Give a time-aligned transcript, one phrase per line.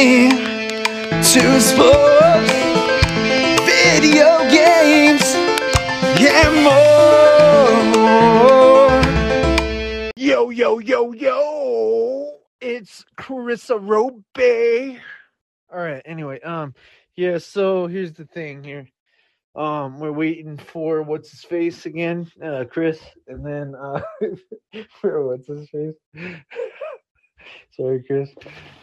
[0.00, 2.52] to sports,
[3.66, 5.22] video games,
[6.16, 7.82] and more.
[10.16, 12.38] Yo, yo, yo, yo!
[12.62, 14.98] It's Chris Roby.
[15.70, 16.00] All right.
[16.06, 16.74] Anyway, um,
[17.14, 17.36] yeah.
[17.36, 18.88] So here's the thing here.
[19.54, 24.00] Um, we're waiting for what's his face again, uh, Chris, and then uh,
[25.02, 25.94] for what's his face.
[27.76, 28.30] Sorry, Chris.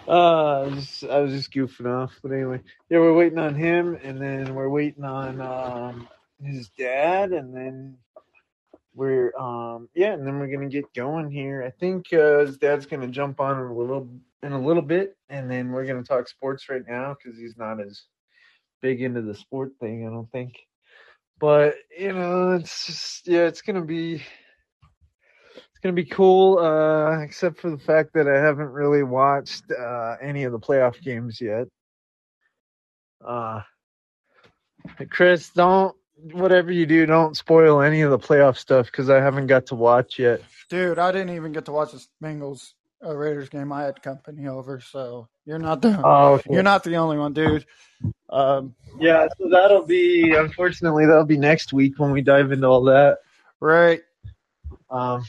[0.07, 3.55] Uh, I was, just, I was just goofing off, but anyway, yeah, we're waiting on
[3.55, 6.07] him, and then we're waiting on um
[6.41, 7.97] his dad, and then
[8.95, 11.63] we're um yeah, and then we're gonna get going here.
[11.63, 14.09] I think uh, his dad's gonna jump on in a little
[14.43, 17.79] in a little bit, and then we're gonna talk sports right now because he's not
[17.79, 18.03] as
[18.81, 20.53] big into the sport thing, I don't think.
[21.39, 24.23] But you know, it's just yeah, it's gonna be
[25.77, 26.57] it's gonna be cool.
[26.57, 30.99] Uh, except for the fact that I haven't really watched uh, any of the playoff
[31.03, 31.67] games yet.
[33.23, 33.61] Uh,
[35.11, 35.95] Chris, don't
[36.31, 39.75] whatever you do, don't spoil any of the playoff stuff because I haven't got to
[39.75, 40.41] watch yet.
[40.69, 42.73] Dude, I didn't even get to watch the Bengals
[43.05, 43.71] uh, Raiders game.
[43.71, 46.49] I had company over, so you're not the Oh, okay.
[46.53, 47.65] you're not the only one, dude.
[48.31, 52.83] Um, Yeah, so that'll be unfortunately that'll be next week when we dive into all
[52.85, 53.19] that.
[53.59, 54.01] right?
[54.89, 55.23] Um,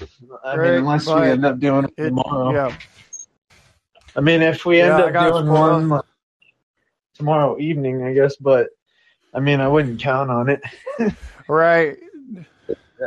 [0.44, 2.52] I Right, mean, unless we end up doing it It, tomorrow.
[2.52, 2.76] yeah,
[4.16, 6.00] I mean, if we end Yeah, I up doing one
[7.14, 8.36] tomorrow evening, I guess.
[8.36, 8.68] But
[9.34, 10.60] I mean, I wouldn't count on it.
[11.48, 11.96] right.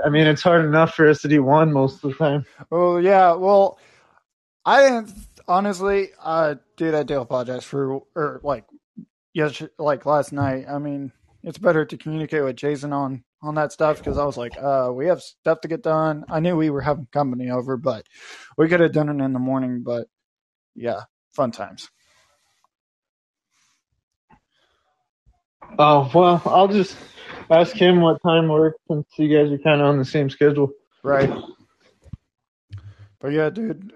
[0.05, 2.45] I mean, it's hard enough for us to do one most of the time.
[2.71, 3.33] Oh yeah.
[3.33, 3.79] Well,
[4.65, 5.13] I didn't
[5.47, 6.09] honestly.
[6.21, 8.65] Uh, dude, I do apologize for or like
[9.33, 10.65] yes, like last night.
[10.69, 11.11] I mean,
[11.43, 14.91] it's better to communicate with Jason on on that stuff because I was like, uh,
[14.93, 16.25] we have stuff to get done.
[16.29, 18.05] I knew we were having company over, but
[18.57, 19.83] we could have done it in the morning.
[19.83, 20.07] But
[20.75, 21.01] yeah,
[21.33, 21.89] fun times.
[25.79, 26.97] Oh well, I'll just
[27.49, 30.71] ask him what time works since you guys are kind of on the same schedule.
[31.03, 31.31] Right.
[33.19, 33.91] But yeah, dude.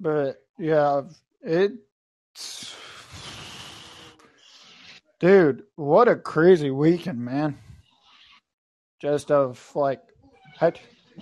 [0.00, 1.02] But yeah,
[1.42, 2.74] it's
[5.20, 7.58] dude, what a crazy weekend, man.
[9.00, 10.00] Just of like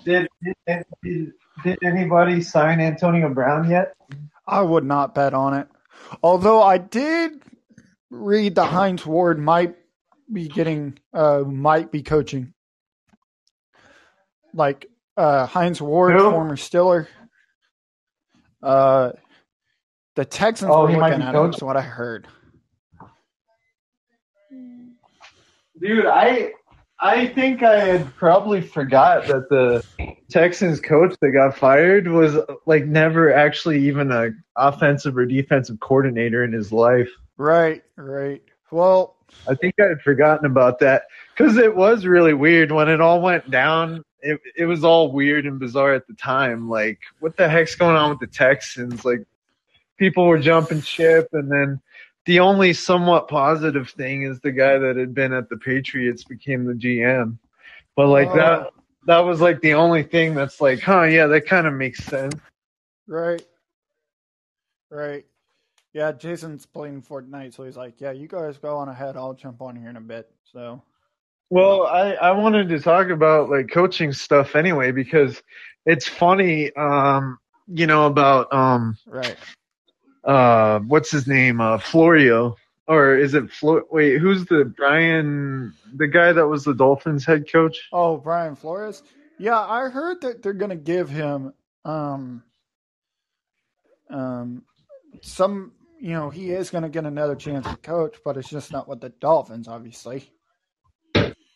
[0.05, 3.95] Did did, did, anybody sign Antonio Brown yet?
[4.47, 5.69] I would not bet on it.
[6.23, 7.43] Although I did
[8.11, 9.77] read that Hines Ward might
[10.33, 12.55] be getting uh might be coaching.
[14.55, 14.87] Like
[15.17, 16.31] uh Hines Ward, Who?
[16.31, 17.09] former Steeler.
[18.63, 19.13] Uh
[20.17, 22.29] the Texans Oh, were looking at him, is what I heard.
[25.81, 26.53] Dude, I
[26.99, 29.85] I think I had probably forgot that the
[30.31, 36.43] Texans coach that got fired was like never actually even a offensive or defensive coordinator
[36.43, 37.11] in his life.
[37.37, 38.43] Right, right.
[38.71, 39.17] Well,
[39.47, 41.05] I think I had forgotten about that
[41.37, 44.03] because it was really weird when it all went down.
[44.23, 46.71] It it was all weird and bizarre at the time.
[46.71, 49.05] Like, what the heck's going on with the Texans?
[49.05, 49.27] Like,
[49.99, 51.81] people were jumping ship, and then
[52.27, 56.65] the only somewhat positive thing is the guy that had been at the Patriots became
[56.65, 57.39] the GM.
[57.97, 58.71] But like that, Oh.
[59.07, 61.03] that was like the only thing that's like, huh?
[61.05, 62.35] Yeah, that kind of makes sense.
[63.07, 63.43] right.
[64.91, 65.25] Right.
[65.93, 69.63] Yeah, Jason's playing Fortnite, so he's like, Yeah, you guys go on ahead, I'll jump
[69.63, 70.31] on here in a bit.
[70.45, 70.83] So
[71.51, 75.43] Well, I, I wanted to talk about like coaching stuff anyway because
[75.87, 77.39] it's funny, um,
[77.69, 79.37] you know, about um right.
[80.27, 81.61] Uh what's his name?
[81.61, 82.57] Uh Florio.
[82.89, 87.51] Or is it Flo wait, who's the Brian the guy that was the Dolphins head
[87.51, 87.89] coach?
[87.93, 89.03] Oh, Brian Flores.
[89.39, 91.53] Yeah, I heard that they're gonna give him
[91.85, 92.43] um
[94.11, 94.63] um
[95.23, 98.89] some you know, he is gonna get another chance to coach, but it's just not
[98.89, 100.31] with the Dolphins, obviously.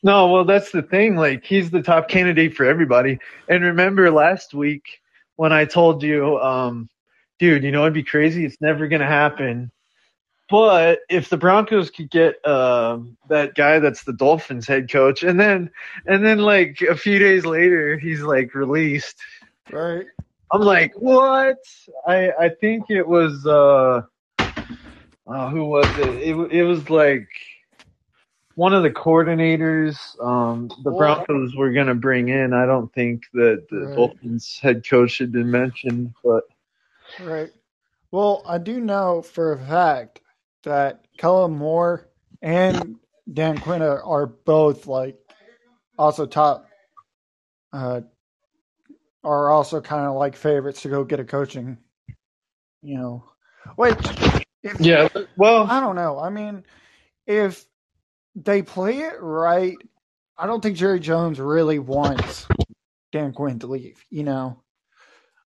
[0.03, 3.18] No, well that's the thing, like he's the top candidate for everybody.
[3.48, 5.00] And remember last week
[5.36, 6.89] when I told you, um,
[7.41, 9.72] dude, you know it'd be crazy, it's never gonna happen.
[10.51, 15.41] But if the Broncos could get um that guy that's the Dolphins head coach, and
[15.41, 15.71] then
[16.07, 19.16] and then like a few days later he's like released,
[19.71, 20.07] Right.
[20.53, 21.59] I'm like, what?
[22.07, 24.03] I I think it was uh,
[25.27, 26.16] uh who was it?
[26.16, 27.28] It it was like
[28.57, 29.98] one of the coordinators.
[30.25, 32.53] Um, the Broncos were gonna bring in.
[32.54, 33.95] I don't think that the Right.
[33.95, 36.45] Dolphins head coach had been mentioned, but
[37.18, 37.51] Right.
[38.10, 40.21] Well, I do know for a fact
[40.65, 42.09] that Kellen Moore
[42.42, 42.97] and
[43.33, 45.16] Dan Quinn are, both like
[45.98, 46.66] also top
[47.72, 48.01] uh
[49.22, 51.77] are also kind of like favorites to go get a coaching,
[52.83, 53.24] you know.
[53.77, 53.98] Which,
[54.62, 55.09] if, Yeah.
[55.36, 56.18] Well, I don't know.
[56.18, 56.65] I mean,
[57.27, 57.65] if
[58.34, 59.77] they play it right,
[60.39, 62.47] I don't think Jerry Jones really wants
[63.12, 64.03] Dan Quinn to leave.
[64.10, 64.62] You know.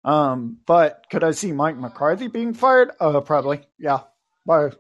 [0.04, 2.90] Um, but could I see Mike McCarthy being fired?
[3.00, 3.62] Uh, probably.
[3.78, 4.00] Yeah.
[4.44, 4.78] But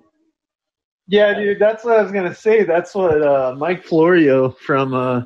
[1.06, 1.58] yeah, dude.
[1.58, 2.64] That's what I was gonna say.
[2.64, 5.22] That's what uh, Mike Florio from uh,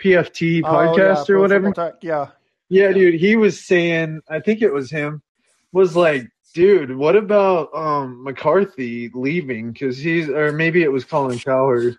[0.00, 1.72] PFT oh, podcast yeah, or whatever.
[1.72, 2.28] Talk, Yeah.
[2.68, 5.22] Yeah, dude, he was saying, I think it was him,
[5.72, 9.72] was like, dude, what about um McCarthy leaving?
[9.72, 11.96] Because he's, or maybe it was Colin Cowherd.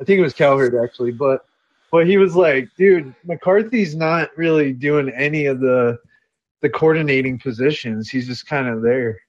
[0.00, 1.44] I think it was Cowherd actually, but
[1.90, 5.98] but he was like, dude, McCarthy's not really doing any of the
[6.64, 8.08] the coordinating positions.
[8.08, 9.20] He's just kind of there.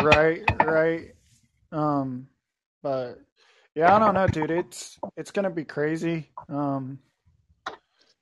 [0.00, 1.12] Right, right.
[1.70, 2.28] Um,
[2.82, 3.20] but
[3.74, 4.50] yeah, I don't know, dude.
[4.50, 6.30] It's it's gonna be crazy.
[6.48, 6.98] Um,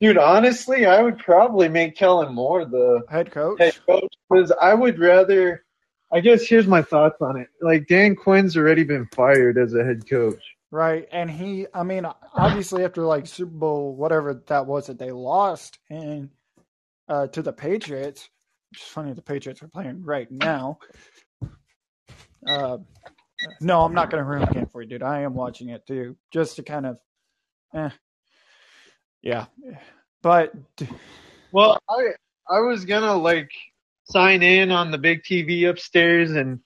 [0.01, 3.61] Dude, honestly, I would probably make Kellen Moore the head coach.
[3.61, 5.65] head coach because I would rather.
[6.13, 7.49] I guess here's my thoughts on it.
[7.61, 10.43] Like Dan Quinn's already been fired as a head coach.
[10.73, 15.13] Right, and he, I mean, obviously after like Super Bowl, whatever that was that they
[15.13, 16.31] lost, and
[17.11, 18.31] uh, to the Patriots,
[18.71, 20.79] which is funny, the Patriots are playing right now.
[22.47, 22.79] Uh,
[23.61, 25.03] no, I'm not going to ruin the game for you, dude.
[25.03, 26.99] I am watching it too, just to kind of,
[27.75, 27.91] eh,
[29.23, 29.47] yeah.
[30.23, 30.53] But
[31.53, 32.11] Well, I
[32.49, 33.51] I was gonna like
[34.05, 36.61] sign in on the big TV upstairs, and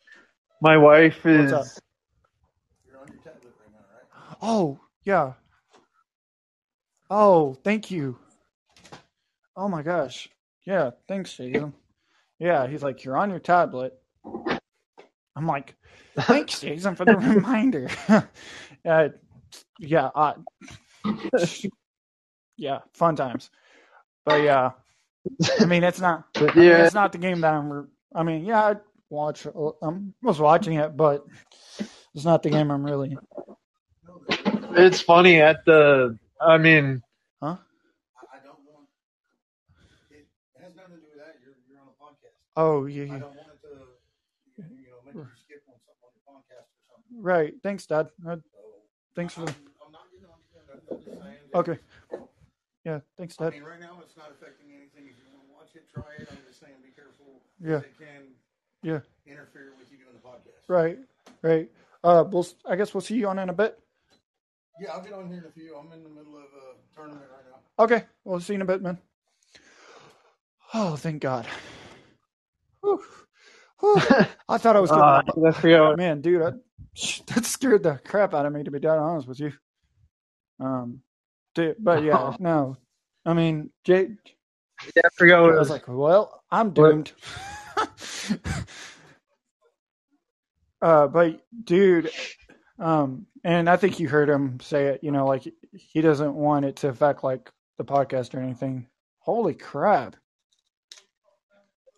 [0.60, 1.52] my wife is.
[1.52, 1.82] What's up?
[4.42, 5.34] oh yeah,
[7.10, 8.18] oh thank you.
[9.56, 10.28] Oh my gosh,
[10.66, 11.74] yeah, thanks, Jason.
[12.38, 13.94] Yeah, he's like, you're on your tablet.
[15.36, 15.74] I'm like,
[16.26, 17.88] thanks, Jason, for the reminder.
[18.84, 19.08] uh,
[19.78, 20.34] yeah, uh,
[22.56, 23.50] yeah, fun times.
[24.24, 24.72] But yeah,
[25.60, 26.24] I mean, it's not.
[26.36, 27.88] I mean, Yeah, it's not the game that I'm.
[28.14, 28.76] I mean, yeah, I
[29.10, 29.46] watch.
[29.82, 31.24] um, I was watching it, but
[32.14, 33.18] it's not the game I'm really.
[34.76, 36.18] it's funny at the.
[36.40, 37.02] I mean,
[37.42, 37.56] Huh?
[38.32, 38.88] I don't want
[40.10, 40.26] it
[40.64, 41.36] has nothing to do with that.
[41.44, 42.36] You're you're on a podcast.
[42.56, 43.72] Oh yeah, I don't want it to
[44.56, 47.20] you know make you skip on something on the podcast or something.
[47.22, 47.54] right.
[47.62, 48.08] Thanks, Dad.
[48.26, 48.60] Uh, So
[49.14, 49.54] thanks for I'm.
[49.84, 50.64] I'm not getting on again.
[50.72, 51.20] I'm just saying.
[51.52, 51.78] that- Okay.
[52.84, 53.00] Yeah.
[53.16, 53.52] Thanks, I Dad.
[53.54, 55.08] mean, right now it's not affecting anything.
[55.08, 56.28] If you want to watch it, try it.
[56.30, 57.40] I'm just saying, be careful.
[57.60, 57.78] Yeah.
[57.80, 58.34] It can
[58.82, 59.00] Yeah.
[59.26, 60.68] interfere with you doing the podcast.
[60.68, 60.98] Right.
[61.42, 61.70] Right.
[62.02, 62.46] Uh, we'll.
[62.66, 63.78] I guess we'll see you on in a bit.
[64.80, 65.74] Yeah, I'll get on here in a few.
[65.76, 67.84] I'm in the middle of a tournament right now.
[67.84, 68.04] Okay.
[68.24, 68.98] We'll see you in a bit, man.
[70.76, 71.46] Oh, thank God.
[72.80, 73.00] Whew.
[73.78, 73.96] Whew.
[74.48, 75.22] I thought I was uh,
[75.52, 75.96] forgot.
[75.96, 76.50] Man, dude, I,
[77.28, 78.64] that scared the crap out of me.
[78.64, 79.52] To be dead honest with you.
[80.58, 81.00] Um,
[81.54, 82.76] dude, but yeah, no.
[83.24, 84.10] I mean, Jake.
[84.96, 85.70] Yeah, I forgot I was was.
[85.70, 87.12] like, well, I'm doomed.
[90.82, 92.10] uh, but dude,
[92.80, 95.04] um, and I think you heard him say it.
[95.04, 98.88] You know, like he doesn't want it to affect like the podcast or anything.
[99.20, 100.16] Holy crap!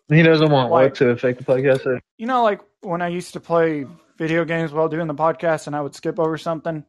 [0.09, 1.99] He doesn't want Like- what to affect the podcast.
[2.17, 3.85] You know, like when I used to play
[4.17, 6.83] video games while doing the podcast, and I would skip over something.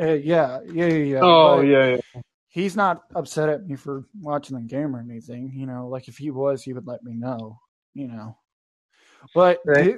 [0.00, 1.04] Uh, yeah, yeah, yeah.
[1.04, 1.20] yeah.
[1.22, 2.20] Oh But yeah, yeah.
[2.48, 5.52] he's not upset at me for watching the game or anything.
[5.54, 7.58] You know, like if he was, he would let me know.
[7.94, 8.36] You know,
[9.34, 9.96] but Right.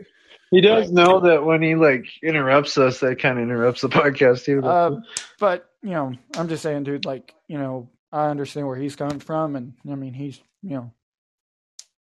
[0.50, 4.44] He does know that when he like interrupts us, that kind of interrupts the podcast
[4.44, 4.62] too.
[4.64, 5.00] Uh,
[5.40, 7.04] but you know, I'm just saying, dude.
[7.06, 10.92] Like, you know, I understand where he's coming from, and I mean, he's, you know,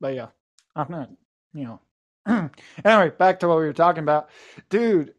[0.01, 0.29] but yeah,
[0.77, 1.11] I'm not,
[1.53, 1.81] you know.
[2.85, 4.31] anyway, back to what we were talking about,
[4.71, 5.15] dude.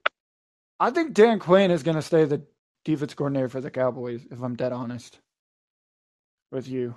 [0.79, 2.43] I think Dan Quinn is going to stay the
[2.83, 4.25] defense coordinator for the Cowboys.
[4.29, 5.17] If I'm dead honest
[6.51, 6.95] with you,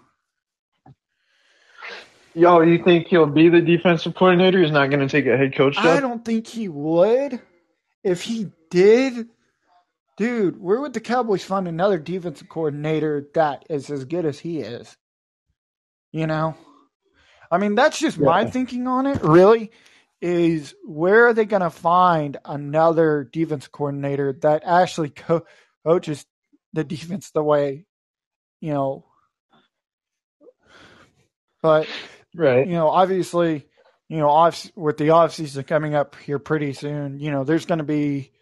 [2.39, 4.63] Yo, you think he'll be the defensive coordinator?
[4.63, 5.87] He's not going to take a head coach job?
[5.87, 7.41] I don't think he would.
[8.05, 9.29] If he did,
[10.17, 14.61] dude, where would the Cowboys find another defensive coordinator that is as good as he
[14.61, 14.97] is?
[16.13, 16.57] You know?
[17.51, 19.71] I mean, that's just my thinking on it, really,
[20.21, 25.47] is where are they going to find another defense coordinator that actually co-
[25.87, 26.27] coaches
[26.73, 27.87] the defense the way,
[28.61, 29.05] you know?
[31.63, 31.89] But
[32.35, 32.67] Right.
[32.67, 33.67] you know, obviously,
[34.09, 37.67] you know, off with the off season coming up here pretty soon, you know, there's
[37.67, 38.33] going to be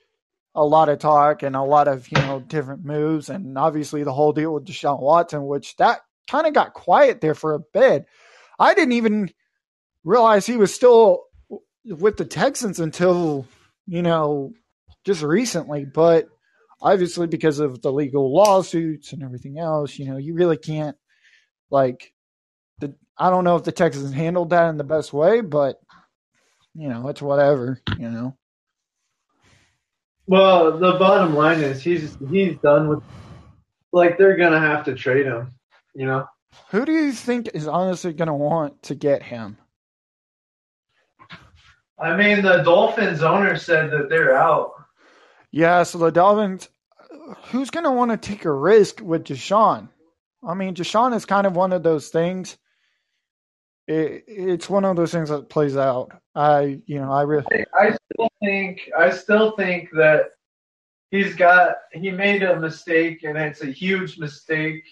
[0.54, 4.12] a lot of talk and a lot of you know different moves, and obviously the
[4.12, 8.06] whole deal with Deshaun Watson, which that kind of got quiet there for a bit.
[8.58, 9.30] I didn't even
[10.04, 11.24] realize he was still
[11.84, 13.46] with the Texans until
[13.86, 14.52] you know
[15.04, 16.28] just recently, but
[16.80, 20.96] obviously because of the legal lawsuits and everything else, you know, you really can't
[21.70, 22.12] like
[22.78, 25.80] the I don't know if the Texans handled that in the best way, but
[26.74, 28.36] you know, it's whatever, you know.
[30.26, 33.02] Well, the bottom line is he's he's done with.
[33.92, 35.52] Like they're gonna have to trade him.
[35.94, 36.26] You know.
[36.70, 39.58] Who do you think is honestly going to want to get him?
[41.98, 44.72] I mean, the Dolphins owner said that they're out.
[45.50, 46.68] Yeah, so the Dolphins,
[47.46, 49.88] who's going to want to take a risk with Deshaun?
[50.46, 52.58] I mean, Deshaun is kind of one of those things.
[53.88, 56.10] It, it's one of those things that plays out.
[56.34, 57.46] I, you know, I really.
[57.78, 60.26] I still think I still think that
[61.10, 64.84] he's got he made a mistake and it's a huge mistake.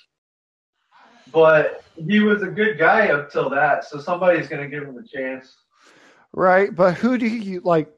[1.35, 5.03] But he was a good guy up till that, so somebody's gonna give him a
[5.03, 5.57] chance.
[6.33, 7.93] Right, but who do you like?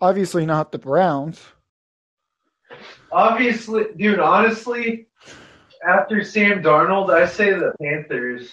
[0.00, 1.42] Obviously, not the Browns.
[3.12, 4.18] Obviously, dude.
[4.18, 5.08] Honestly,
[5.86, 8.50] after Sam Darnold, I say the Panthers.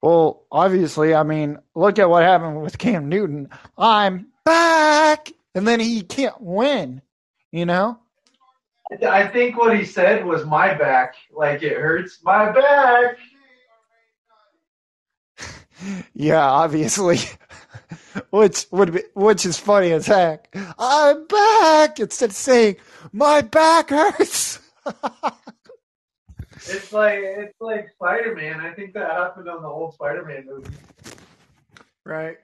[0.00, 3.50] Well, obviously, I mean, look at what happened with Cam Newton.
[3.76, 7.02] I'm back, and then he can't win.
[7.50, 7.98] You know.
[9.08, 13.18] I think what he said was my back, like it hurts my back.
[16.14, 17.18] Yeah, obviously.
[18.30, 20.54] which would be which is funny as heck.
[20.78, 22.76] I'm back instead of saying
[23.12, 24.58] my back hurts.
[26.66, 28.60] it's like it's like Spider Man.
[28.60, 30.70] I think that happened on the old Spider Man movie.
[32.04, 32.38] Right.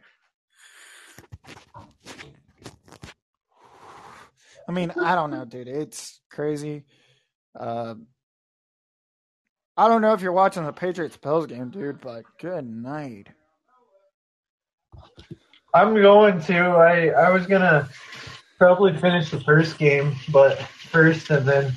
[4.69, 5.69] I mean, I don't know, dude.
[5.69, 6.85] It's crazy.
[7.59, 7.95] Uh,
[9.77, 13.29] I don't know if you're watching the Patriots Bills game, dude, but good night.
[15.75, 16.59] I'm going to.
[16.59, 17.89] I I was gonna
[18.59, 21.73] probably finish the first game, but first and then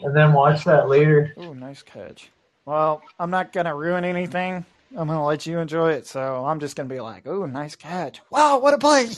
[0.00, 1.32] and then watch that later.
[1.38, 2.30] Oh, nice catch.
[2.66, 4.66] Well, I'm not gonna ruin anything.
[4.96, 8.20] I'm gonna let you enjoy it, so I'm just gonna be like, "Oh, nice catch!
[8.30, 9.08] Wow, what a play!"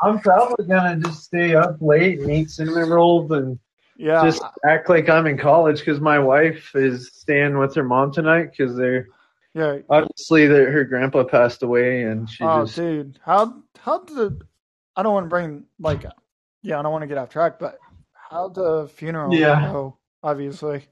[0.00, 3.58] I'm probably gonna just stay up late and eat cinnamon rolls and
[3.96, 8.12] yeah, just act like I'm in college because my wife is staying with her mom
[8.12, 9.06] tonight because they're
[9.54, 9.78] yeah.
[9.90, 14.42] obviously that her grandpa passed away and she Oh, just dude, how how did
[14.96, 16.04] I don't want to bring like
[16.62, 17.78] yeah, I don't want to get off track, but
[18.14, 19.72] how the funeral Yeah.
[19.72, 19.98] go?
[20.22, 20.86] Obviously,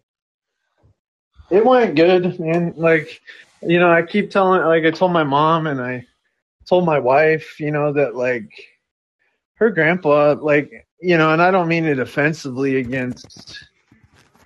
[1.51, 2.75] it went good, man.
[2.77, 3.21] Like
[3.63, 6.07] you know, I keep telling like I told my mom and I
[6.69, 8.51] told my wife, you know, that like
[9.61, 13.59] her grandpa, like you know, and I don't mean it offensively against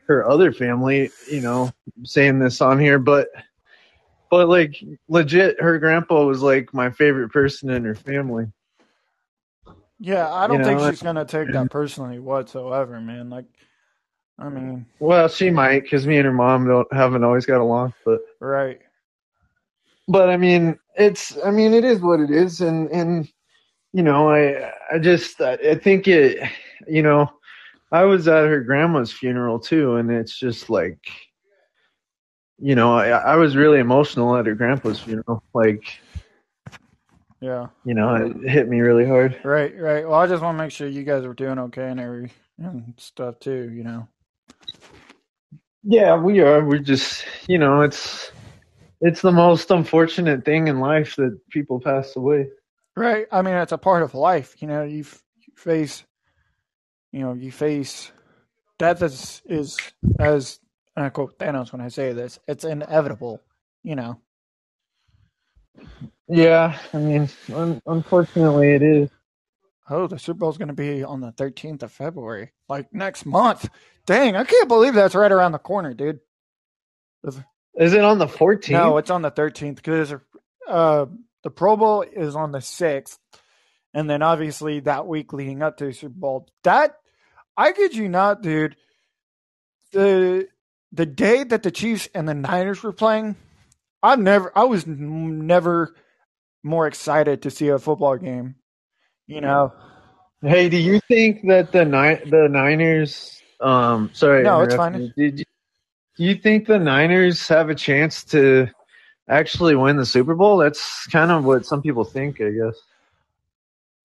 [0.08, 1.70] her other family, you know,
[2.04, 3.28] saying this on here, but
[4.30, 4.76] but like
[5.08, 8.46] legit her grandpa was like my favorite person in her family.
[10.00, 13.30] yeah, I don't You think know, she's gonna take that personally whatsoever, man.
[13.30, 13.46] Like,
[14.38, 17.94] I mean, Well, she might because me and her mom don't haven't always got along,
[18.04, 18.80] but right?
[20.08, 23.28] but I mean, it's I mean, it is what it is, and and
[23.92, 26.38] you know, I I just I think it,
[26.88, 27.30] you know,
[27.92, 30.98] I was at her grandma's funeral too, and it's just like,
[32.58, 35.82] you know, I I was really emotional at her grandpa's funeral, like
[37.40, 39.36] Yeah, you know, it hit me really hard.
[39.44, 40.06] right, right.
[40.06, 42.94] Well, I just want to make sure you guys are doing okay and every and
[42.98, 43.70] stuff too.
[43.72, 44.08] You know,
[45.82, 46.64] Yeah, we are.
[46.64, 48.30] We're just, you know, it's
[49.00, 52.48] it's the most unfortunate thing in life that people pass away.
[52.96, 53.26] Right?
[53.30, 54.56] I mean, it's a part of life.
[54.60, 56.04] You know, you, f- you face,
[57.12, 58.10] you know, you face
[58.78, 59.76] death is is
[60.18, 60.58] as
[60.96, 62.38] and I quote Thanos when I say this.
[62.48, 63.40] It's inevitable.
[63.82, 64.20] You know.
[66.28, 69.10] Yeah, I mean, un- unfortunately, it is.
[69.90, 73.68] Oh, the Super Bowl's going to be on the 13th of February, like next month.
[74.06, 76.20] Dang, I can't believe that's right around the corner, dude.
[77.74, 78.70] Is it on the 14th?
[78.70, 80.14] No, it's on the 13th because
[80.68, 81.06] uh,
[81.44, 83.18] the Pro Bowl is on the 6th.
[83.94, 86.48] And then obviously that week leading up to the Super Bowl.
[86.64, 86.96] That,
[87.56, 88.74] I kid you not, dude.
[89.92, 90.48] The
[90.90, 93.36] the day that the Chiefs and the Niners were playing,
[94.02, 95.94] I've never, I was never
[96.64, 98.56] more excited to see a football game.
[99.26, 99.72] You know,
[100.46, 103.40] Hey, do you think that the Ni- the Niners?
[103.60, 105.10] Um, sorry, No, it's fine.
[105.16, 105.44] Did you,
[106.18, 108.68] do you think the Niners have a chance to
[109.28, 110.58] actually win the Super Bowl?
[110.58, 112.76] That's kind of what some people think, I guess.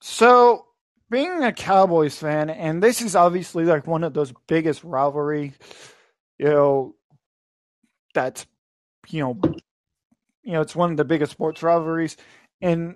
[0.01, 0.65] So,
[1.09, 5.53] being a Cowboys fan, and this is obviously like one of those biggest rivalry,
[6.37, 6.95] you know,
[8.13, 8.45] that's,
[9.09, 9.39] you know,
[10.43, 12.15] you know, it's one of the biggest sports rivalries.
[12.61, 12.95] And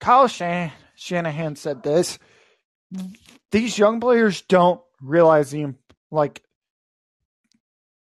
[0.00, 2.18] Kyle Shan- Shanahan said this:
[3.50, 5.74] these young players don't realize the
[6.10, 6.42] like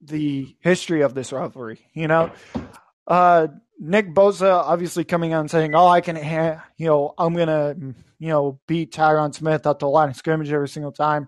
[0.01, 1.79] the history of this rivalry.
[1.93, 2.31] You know,
[3.07, 3.47] uh,
[3.79, 7.75] Nick Bosa obviously coming out and saying, "Oh, I can, ha- you know, I'm gonna,
[8.19, 11.27] you know, beat Tyron Smith at the line of scrimmage every single time."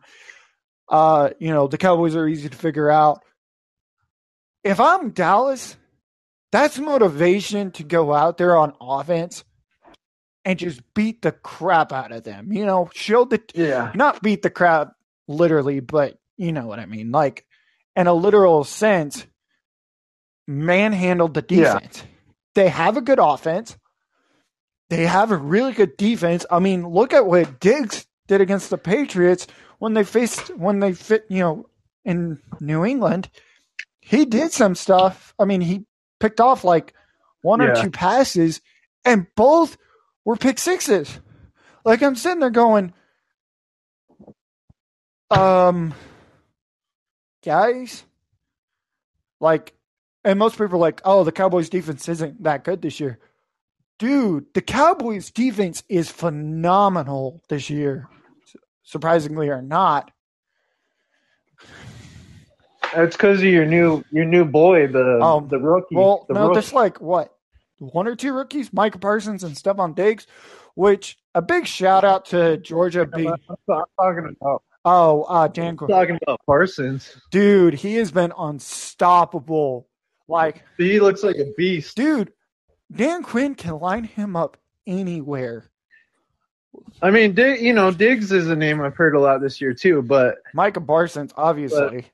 [0.90, 3.22] Uh, you know, the Cowboys are easy to figure out.
[4.64, 5.76] If I'm Dallas,
[6.52, 9.44] that's motivation to go out there on offense
[10.46, 12.52] and just beat the crap out of them.
[12.54, 13.92] You know, show the Yeah.
[13.96, 14.94] not beat the crap
[15.28, 17.12] literally, but you know what I mean.
[17.12, 17.46] Like
[17.96, 19.26] in a literal sense,
[20.48, 21.80] manhandled the Yeah.
[21.80, 22.04] defense.
[22.56, 23.78] They have a good offense.
[24.90, 26.46] They have a really good defense.
[26.52, 29.48] I mean, look at what Diggs did against the Patriots
[29.80, 31.70] when they faced when they fit, you know,
[32.06, 33.30] in New England.
[34.02, 35.34] He did some stuff.
[35.40, 35.86] I mean, he
[36.20, 36.94] picked off like
[37.42, 38.62] one or two passes,
[39.04, 39.78] and both
[40.26, 41.20] were pick sixes.
[41.86, 42.94] Like I'm sitting there going,
[45.32, 45.94] um,
[47.44, 48.04] guys,
[49.40, 49.74] like,
[50.24, 53.20] and most people are like, oh, the Cowboys defense isn't that good this year.
[54.00, 58.10] Dude, the Cowboys defense is phenomenal this year,
[58.84, 60.12] surprisingly or not.
[62.94, 65.96] That's because of your new your new boy, the Oh, the rookie.
[65.96, 66.54] Well, the no, rookie.
[66.56, 67.34] there's like what
[67.80, 70.28] one or two rookies, Micah Parsons and Stephon Diggs.
[70.76, 73.06] Which a big shout out to Georgia.
[73.06, 73.38] Be I'm
[74.00, 77.16] talking about oh, uh, Dan, I'm talking about Parsons.
[77.32, 79.88] dude, he has been unstoppable.
[80.28, 81.96] Like, He looks like a beast.
[81.98, 82.32] dude,
[82.92, 85.70] Dan Quinn can line him up anywhere.
[87.02, 89.74] I mean, Dig, you know, Diggs is a name I've heard a lot this year
[89.74, 90.02] too.
[90.02, 92.08] But Micah Parsons, obviously.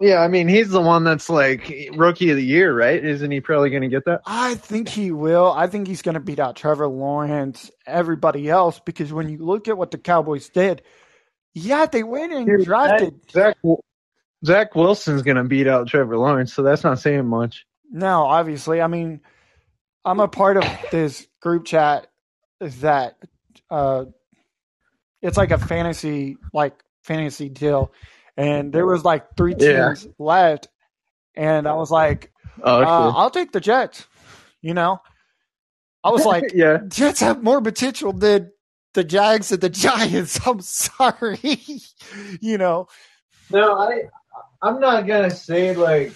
[0.00, 3.02] yeah, I mean, he's the one that's like rookie of the year, right?
[3.02, 4.20] Isn't he probably going to get that?
[4.26, 5.50] I think he will.
[5.50, 9.68] I think he's going to beat out Trevor Lawrence, everybody else, because when you look
[9.68, 10.82] at what the Cowboys did,
[11.54, 13.14] yeah, they went and Dude, drafted.
[13.30, 13.56] Zach
[14.44, 17.66] Zach Wilson's going to beat out Trevor Lawrence, so that's not saying much.
[17.90, 18.80] No, obviously.
[18.80, 19.20] I mean,
[20.04, 22.06] I'm a part of this group chat
[22.60, 23.16] that
[23.70, 24.04] uh
[25.20, 27.92] it's like a fantasy like fantasy deal.
[28.36, 29.94] And there was like three Yeah.
[29.94, 30.68] teams left
[31.34, 34.06] and I was like, Oh, uh, I'll take the Jets.
[34.60, 35.00] You know?
[36.04, 36.78] I was like, yeah.
[36.88, 38.51] Jets have more potential than
[38.94, 40.40] the Jags and the Giants.
[40.46, 41.58] I'm sorry.
[42.40, 42.88] you know.
[43.50, 44.04] No, I
[44.62, 46.12] I'm not gonna say like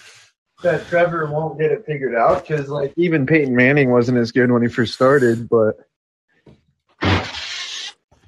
[0.63, 4.51] that Trevor won't get it figured out because like even Peyton Manning wasn't as good
[4.51, 5.75] when he first started, but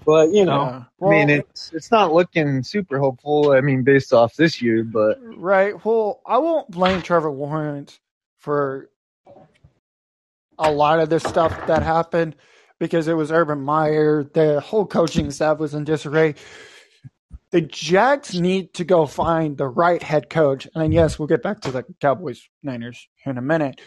[0.05, 3.51] but you know, uh, I mean it's it's not looking super hopeful.
[3.51, 5.83] I mean, based off this year, but Right.
[5.83, 7.99] Well, I won't blame Trevor Lawrence
[8.37, 8.89] for
[10.57, 12.35] a lot of this stuff that happened
[12.79, 14.23] because it was Urban Meyer.
[14.23, 16.35] The whole coaching staff was in disarray.
[17.51, 20.67] The Jags need to go find the right head coach.
[20.73, 23.81] And then, yes, we'll get back to the Cowboys Niners in a minute.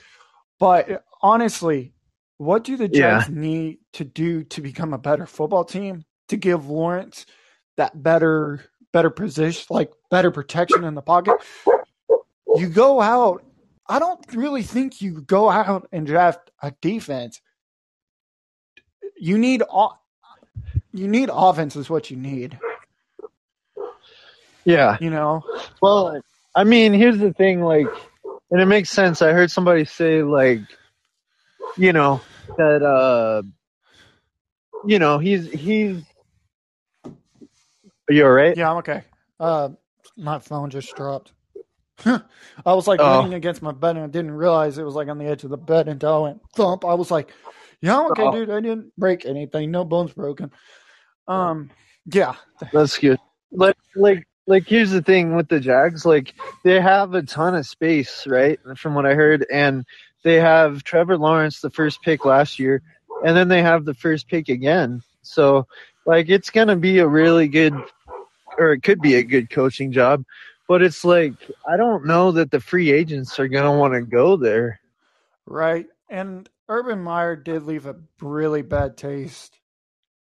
[0.59, 1.93] But honestly,
[2.39, 3.21] what do the Yeah.
[3.21, 6.05] Jags need to do to become a better football team?
[6.29, 7.27] To give Lawrence
[7.77, 11.35] that better better position, like better protection in the pocket.
[12.55, 13.45] You go out.
[13.89, 17.41] I don't really think you go out and draft a defense.
[19.23, 19.97] You need o-
[20.93, 22.59] you need offense is what you need.
[24.65, 24.99] yeah.
[25.01, 25.45] You know,
[25.81, 26.21] Well,
[26.57, 27.87] I mean, here's the thing, like,
[28.51, 29.23] and it makes sense.
[29.23, 30.59] I heard somebody say, like,
[31.79, 32.21] you know,
[32.59, 33.43] that, uh,
[34.85, 36.03] you know, he's he's.
[37.07, 38.57] Are you all right?
[38.57, 39.05] yeah, I'm okay.
[39.39, 39.69] Uh,
[40.17, 41.33] my phone just dropped.
[42.05, 42.21] I
[42.67, 43.21] was like Oh.
[43.21, 45.51] leaning against my bed and I didn't realize it was like on the edge of
[45.51, 46.85] the bed until I went thump.
[46.85, 47.31] I was like,
[47.83, 48.33] "Yeah, okay, Oh.
[48.33, 48.51] dude.
[48.51, 49.71] I didn't break anything.
[49.71, 50.51] No bones broken."
[51.29, 51.71] Um,
[52.07, 52.35] yeah,
[52.73, 53.19] That's good.
[53.53, 56.05] Like, like, like, here's the thing with the Jags.
[56.07, 58.59] Like, they have a ton of space, right?
[58.77, 59.85] From what I heard, and
[60.25, 62.83] they have Trevor Lawrence, the first pick last year,
[63.25, 65.03] and then they have the first pick again.
[65.23, 65.67] So,
[66.07, 67.75] like, it's gonna be a really good,
[68.59, 70.25] or it could be a good coaching job.
[70.69, 71.35] But it's like
[71.69, 74.81] I don't know that the free agents are gonna want to go there.
[75.47, 75.87] Right.
[76.13, 79.59] And Urban Meyer did leave a really bad taste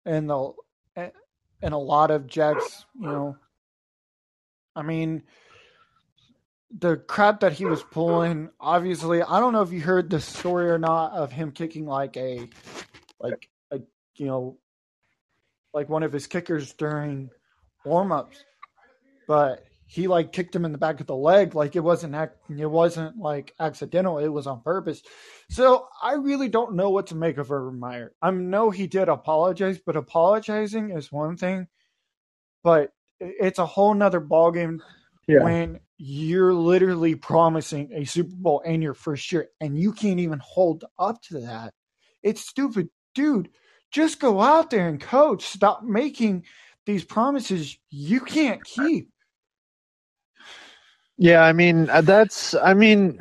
[0.06, 0.54] in the
[0.96, 3.36] in a lot of Jags, you know.
[4.74, 5.24] I mean
[6.80, 10.70] the crap that he was pulling, obviously, I don't know if you heard the story
[10.70, 12.50] or not of him kicking like a
[13.20, 13.82] like a
[14.16, 14.58] you know
[15.74, 17.30] like one of his kickers during
[17.84, 18.46] warm ups.
[19.28, 22.65] But he like kicked him in the back of the leg like it wasn't it
[22.65, 25.02] wasn't like accidental it was on purpose
[25.50, 28.13] so i really don't know what to make of Urban Meyer.
[28.21, 31.67] i know he did apologize but apologizing is one thing
[32.63, 34.80] but it's a whole nother ballgame
[35.28, 35.43] Yeah.
[35.43, 40.39] when you're literally promising a Super Bowl in your first year and you can't even
[40.39, 41.74] hold up to that.
[42.21, 42.89] It's stupid.
[43.13, 43.50] Dude,
[43.91, 45.45] just go out there and coach.
[45.45, 46.43] Stop making
[46.86, 49.10] these promises you can't keep.
[51.17, 53.19] Yeah, I mean uh, that's I mean,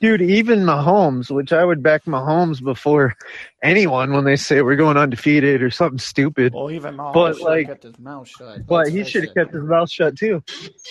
[0.00, 3.14] dude, even Mahomes, which I would back Mahomes before
[3.62, 6.52] anyone when they say we're going undefeated or something stupid.
[6.54, 8.66] Well, even Mahomes But, should like- have kept his mouth shut.
[8.66, 10.42] But he should have kept his mouth shut too.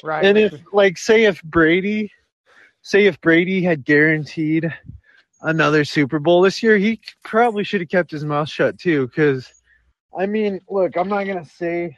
[0.03, 0.23] right.
[0.25, 2.11] And if like say if Brady
[2.81, 4.73] say if Brady had guaranteed
[5.41, 9.51] another Super Bowl this year, he probably should have kept his mouth shut too cuz
[10.17, 11.97] I mean, look, I'm not going to say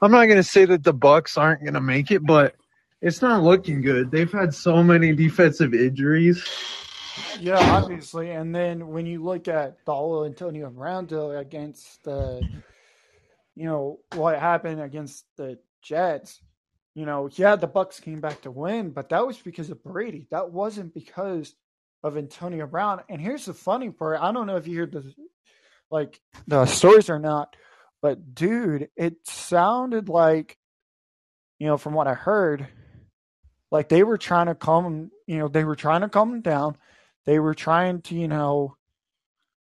[0.00, 2.54] I'm not going to say that the Bucs aren't going to make it, but
[3.02, 4.10] it's not looking good.
[4.10, 6.48] They've had so many defensive injuries.
[7.40, 8.30] Yeah, obviously.
[8.30, 10.70] And then when you look at the Antonio
[11.02, 12.40] deal against the,
[13.54, 16.40] you know, what happened against the Jets,
[16.94, 20.28] you know, yeah, the Bucs came back to win, but that was because of Brady.
[20.30, 21.54] That wasn't because
[22.04, 23.00] of Antonio Brown.
[23.08, 25.12] And here's the funny part: I don't know if you heard the,
[25.90, 27.56] like, the stories or not,
[28.00, 30.56] but dude, it sounded like,
[31.58, 32.68] you know, from what I heard,
[33.72, 35.10] like they were trying to calm.
[35.26, 36.76] You know, they were trying to calm down
[37.24, 38.76] they were trying to, you know,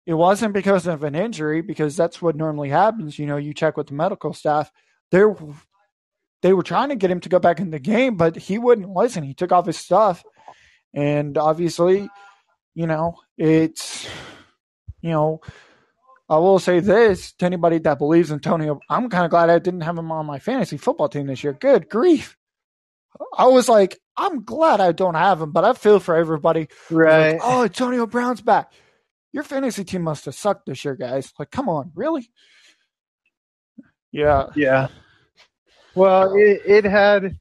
[0.06, 3.18] it wasn't because of an injury, because that's what normally happens.
[3.18, 4.70] You know, you check with the medical staff.
[5.10, 5.34] They're,
[6.42, 8.88] they were trying to get him to go back in the game, but he wouldn't
[8.88, 9.24] listen.
[9.24, 10.24] He took off his stuff.
[10.94, 12.08] And obviously,
[12.74, 14.06] you know, it's,
[15.00, 15.40] you know,
[16.28, 18.80] I will say this to anybody that believes Antonio.
[18.88, 21.52] I'm kind of glad I didn't have him on my fantasy football team this year.
[21.52, 22.36] Good grief.
[23.36, 27.32] I was like, I'm glad I don't have him, but I feel for everybody Right.
[27.32, 28.72] like, oh, Antonio Brown's back.
[29.32, 31.32] Your fantasy team must have sucked this year, guys.
[31.38, 32.30] Like, come on, really?
[34.12, 34.88] Yeah, Yeah.
[35.94, 37.36] Well, it, it had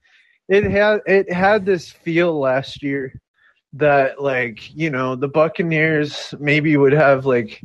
[0.48, 3.20] it had it had this feel last year
[3.74, 7.62] that like, you know, the Buccaneers maybe would have like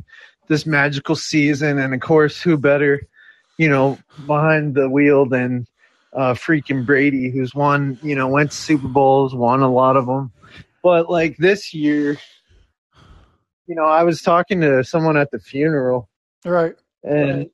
[0.47, 3.07] this magical season and of course who better,
[3.57, 3.97] you know,
[4.27, 5.65] behind the wheel than
[6.15, 10.05] uh freaking Brady who's won, you know, went to Super Bowls, won a lot of
[10.05, 10.31] them.
[10.81, 12.17] But like this year,
[13.67, 16.09] you know, I was talking to someone at the funeral
[16.45, 16.75] right.
[17.03, 17.49] and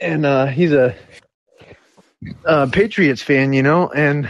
[0.00, 0.94] and uh he's a
[2.44, 4.28] uh Patriots fan, you know, and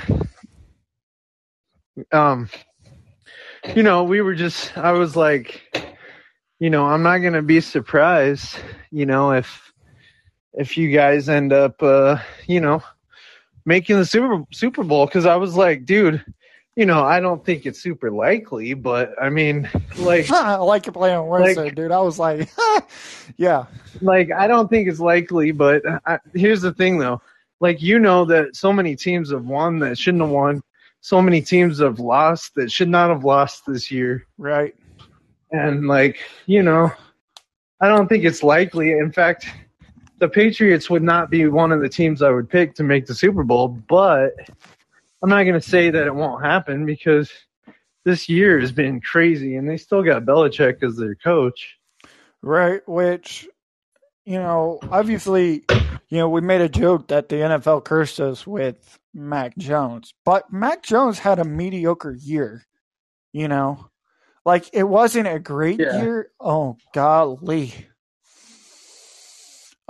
[2.13, 2.49] um
[3.75, 5.63] you know, we were just I was like
[6.61, 8.57] you know, I'm not going to be surprised,
[8.91, 9.73] you know, if
[10.53, 12.83] if you guys end up uh, you know,
[13.65, 16.25] making the Super Super Bowl cuz I was like, dude,
[16.77, 19.69] you know, I don't think it's super likely, but I mean,
[19.99, 21.93] like I like you playing words Like- dude.
[21.93, 22.49] I was like,
[23.37, 23.67] yeah,
[24.01, 27.21] like I don't think it's likely, but uh, I, here's the thing though.
[27.61, 30.63] Like you know that so many teams have won that shouldn't have won.
[31.03, 34.27] So many teams have lost that should not have lost this year.
[34.39, 34.75] right.
[35.53, 36.93] And like, you know,
[37.81, 38.93] I don't think it's likely.
[38.93, 39.47] In fact,
[40.21, 43.15] the Patriots would not be one of the teams I would pick to make the
[43.15, 44.35] Super Bowl, but
[45.23, 47.31] I'm not going to say that it won't happen because
[48.05, 51.79] this year has been crazy and they still got Belichick as their coach.
[52.43, 53.49] Right, which,
[54.25, 55.65] you know, obviously,
[56.09, 60.53] you know, we made a joke that the NFL cursed us with Mac Jones, but
[60.53, 62.67] Mac Jones had a mediocre year,
[63.33, 63.89] you know,
[64.45, 66.01] like it wasn't a great Yeah.
[66.01, 66.31] year.
[66.41, 67.87] Oh, golly.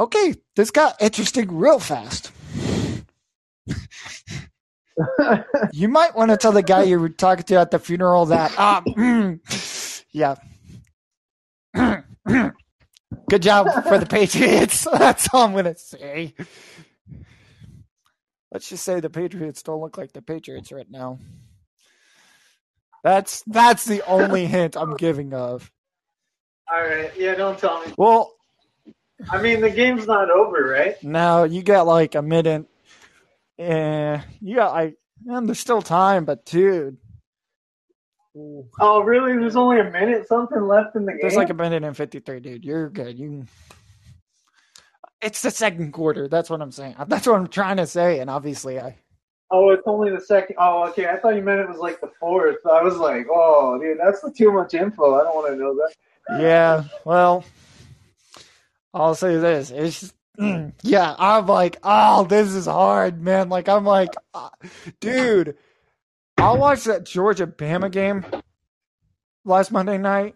[0.00, 2.32] Okay, this got interesting real fast.
[5.72, 8.54] You might want to tell the guy you were talking to at the funeral that,
[8.56, 10.36] ah, mm, yeah.
[13.28, 14.86] Good job for the Patriots.
[14.98, 16.34] That's all I'm going to say.
[18.50, 21.18] Let's just say the Patriots don't look like the Patriots right now.
[23.04, 25.70] That's that's the only hint I'm giving of.
[26.70, 27.10] All right.
[27.16, 27.92] Yeah, don't tell me.
[27.96, 28.34] Well,
[29.30, 31.02] I mean, the game's not over, right?
[31.02, 32.66] now you got like a minute.
[33.58, 36.96] Eh, you got like, and there's still time, but dude,
[38.80, 39.36] Oh, really?
[39.36, 41.18] There's only a minute something left in the game.
[41.20, 42.64] There's like a minute and 53, dude.
[42.64, 43.18] You're good.
[43.18, 43.44] You.
[45.20, 46.28] It's the second quarter.
[46.28, 46.94] That's what I'm saying.
[47.08, 48.20] That's what I'm trying to say.
[48.20, 48.96] And obviously, I.
[49.50, 50.56] oh, it's only the second.
[50.58, 51.08] Oh, okay.
[51.08, 52.64] I thought you meant it was like the fourth.
[52.64, 55.20] I was like, oh, dude, that's too much info.
[55.20, 56.40] I don't want to know that.
[56.40, 56.84] Yeah.
[57.04, 57.44] Well,
[58.94, 59.70] I'll say this.
[59.70, 60.12] It's.
[60.82, 63.50] Yeah, I'm like, oh, this is hard, man.
[63.50, 64.48] Like, I'm like, uh,
[64.98, 65.58] dude,
[66.38, 68.24] I watched that Georgia Bama game
[69.44, 70.34] last Monday night.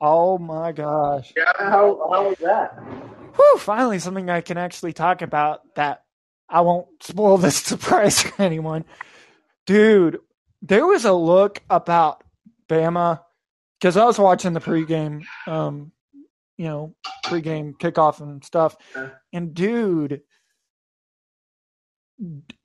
[0.00, 1.32] Oh my gosh.
[1.36, 1.52] Yeah.
[1.56, 2.74] How how was that?
[3.34, 6.04] Whew, finally something I can actually talk about that
[6.48, 8.84] I won't spoil this surprise for anyone.
[9.66, 10.20] Dude,
[10.62, 12.22] there was a look about
[12.68, 13.20] Bama
[13.78, 15.92] because I was watching the pregame, um,
[16.56, 18.76] you know, pregame kickoff and stuff.
[19.32, 20.22] And dude,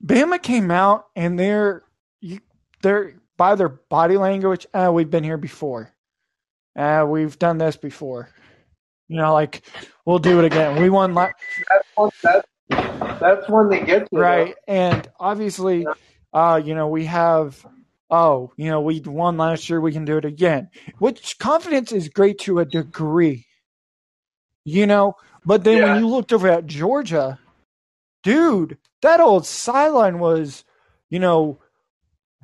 [0.04, 1.84] Bama came out and they're
[2.20, 2.40] you,
[2.82, 4.66] they're by their body language.
[4.74, 5.92] Uh, we've been here before.
[6.76, 8.30] Uh, we've done this before.
[9.08, 9.62] You know, like
[10.06, 10.80] we'll do it again.
[10.80, 11.14] We won.
[11.14, 11.30] La-
[11.68, 12.48] That's one, that's,
[13.20, 15.86] that's when they get to right and obviously
[16.32, 17.64] uh you know we have
[18.10, 22.08] oh you know we won last year we can do it again which confidence is
[22.08, 23.46] great to a degree
[24.64, 25.84] you know but then Yeah.
[25.92, 27.38] when you looked over at georgia
[28.22, 30.64] dude that old sideline was
[31.10, 31.58] you know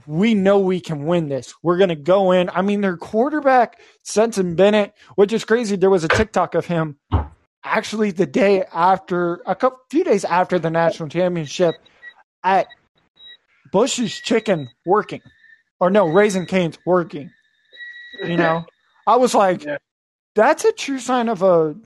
[0.07, 3.79] we know we can win this we're going to go in i mean their quarterback
[4.03, 6.97] Stetson Bennett which is crazy there was a tiktok of him
[7.65, 11.75] actually the day after a couple few days after the national championship
[12.45, 12.67] at
[13.73, 15.21] Bush's Chicken working,
[15.81, 17.31] or no, Raising Cane's working.
[18.25, 18.65] You know,
[19.07, 19.77] I was like, Yeah.
[20.35, 21.77] that's a true sign of a,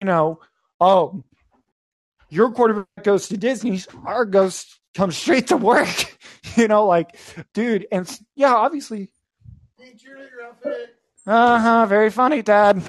[0.00, 0.40] you know,
[0.80, 1.22] oh,
[2.28, 6.16] your quarterback goes to Disney's, our ghost comes straight to work.
[6.56, 7.16] you know, like,
[7.54, 9.10] dude, and yeah, obviously,
[11.26, 12.82] uh huh, very funny, Dad.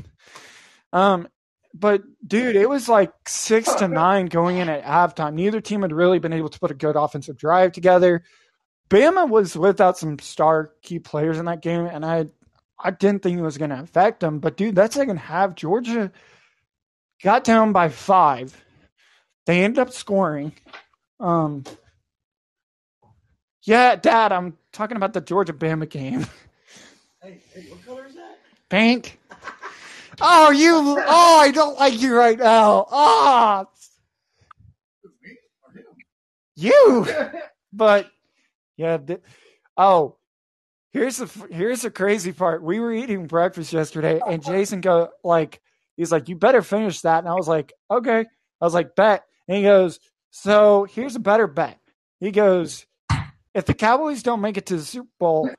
[0.94, 1.28] Um,
[1.74, 5.34] but dude, it was like six to nine going in at halftime.
[5.34, 8.24] Neither team had really been able to put a good offensive drive together.
[8.90, 12.28] Bama was without some star key players in that game, and I
[12.78, 14.40] I didn't think it was going to affect them.
[14.40, 16.12] But dude, that second half, Georgia
[17.24, 18.56] got down by five.
[19.46, 20.54] They ended up scoring.
[21.20, 21.64] Um,
[23.64, 26.26] yeah, Dad, I'm talking about the Georgia Bama game.
[27.24, 28.40] Hey, hey, what color is that?
[28.70, 29.20] Pink.
[30.20, 30.74] Oh, you!
[30.76, 32.86] Oh, I don't like you right now.
[32.92, 33.66] Ah,
[35.04, 35.84] Who, me or him?
[36.56, 37.08] you.
[37.74, 38.10] But
[38.78, 38.98] yeah.
[38.98, 39.22] th-
[39.78, 40.18] oh,
[40.94, 42.64] here's the here's the crazy part.
[42.64, 45.62] We were eating breakfast yesterday, and Jason go like
[46.02, 49.24] he's like, "You better finish that," and I was like, "Okay." I was like, "Bet,"
[49.48, 50.00] and he goes,
[50.32, 51.78] "So here's a better bet."
[52.20, 52.86] He goes,
[53.54, 55.50] "If the Cowboys don't make it to the Super Bowl,"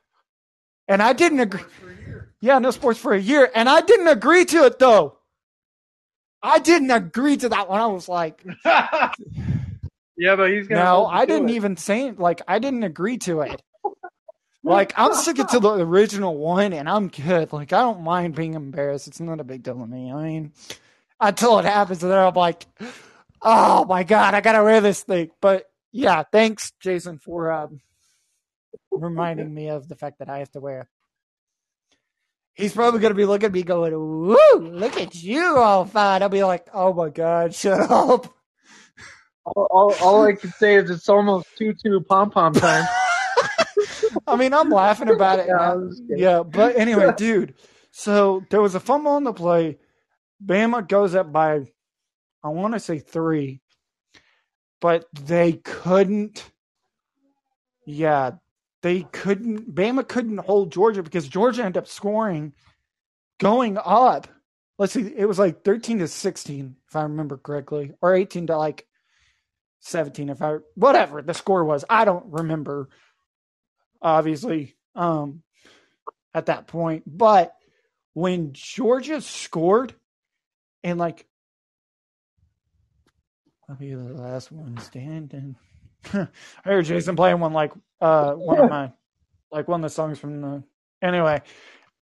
[0.88, 1.60] and I didn't agree.
[1.60, 2.34] For a year.
[2.40, 3.50] Yeah, no sports for a year.
[3.54, 5.18] And I didn't agree to it though.
[6.42, 7.80] I didn't agree to that one.
[7.80, 9.12] I was like, yeah,
[10.34, 10.82] but he's gonna.
[10.82, 11.54] no, I didn't it.
[11.54, 12.10] even say.
[12.10, 13.62] Like, I didn't agree to it.
[14.64, 17.52] Like, I'm sticking to the original one and I'm good.
[17.52, 19.08] Like, I don't mind being embarrassed.
[19.08, 20.12] It's not a big deal to me.
[20.12, 20.52] I mean,
[21.20, 22.66] until it happens, and then I'm like,
[23.42, 25.30] oh my God, I got to wear this thing.
[25.40, 27.80] But yeah, thanks, Jason, for um,
[28.98, 30.86] reminding me of the fact that I have to wear it.
[32.54, 36.22] He's probably going to be looking at me going, woo, look at you all fine.
[36.22, 38.32] I'll be like, oh my God, shut up.
[39.44, 42.86] All, all, all I can say is it's almost two two pom pom time.
[44.26, 45.46] I mean, I'm laughing about it.
[45.48, 45.76] Yeah, I now.
[45.76, 46.22] was kidding.
[46.22, 47.54] Yeah, but anyway, dude.
[47.90, 49.78] So there was a fumble on the play.
[50.44, 51.70] Bama goes up by,
[52.42, 53.60] I want to say three,
[54.80, 56.50] but they couldn't.
[57.86, 58.32] Yeah,
[58.82, 59.74] they couldn't.
[59.74, 62.52] Bama couldn't hold Georgia because Georgia ended up scoring,
[63.38, 64.26] going up.
[64.78, 68.56] Let's see, it was like 13 to 16, if I remember correctly, or 18 to
[68.56, 68.86] like
[69.80, 71.84] 17, if I whatever the score was.
[71.88, 72.88] I don't remember
[74.02, 75.42] obviously, um,
[76.34, 77.04] at that point.
[77.06, 77.54] But
[78.14, 79.94] when Georgia scored,
[80.84, 81.26] and like,
[83.68, 85.56] I'll be the last one standing.
[86.12, 86.28] I
[86.64, 88.92] heard Jason playing one like uh one of my
[89.52, 90.64] like one of the songs from the
[91.00, 91.42] anyway,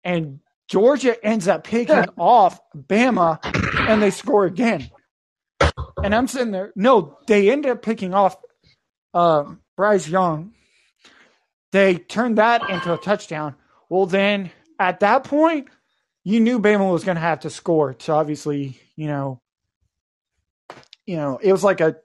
[0.05, 3.39] and Georgia ends up picking off Bama,
[3.89, 4.91] and they score again.
[6.03, 6.73] And I'm sitting there.
[6.77, 8.37] No, they end up picking off
[9.15, 10.53] um, Bryce Young,
[11.73, 13.55] they turned that into a touchdown.
[13.89, 15.69] Well, then at that point,
[16.25, 17.97] you knew Bama was going to have to score.
[17.99, 19.41] So obviously, you know,
[21.07, 21.97] you know, it was like a,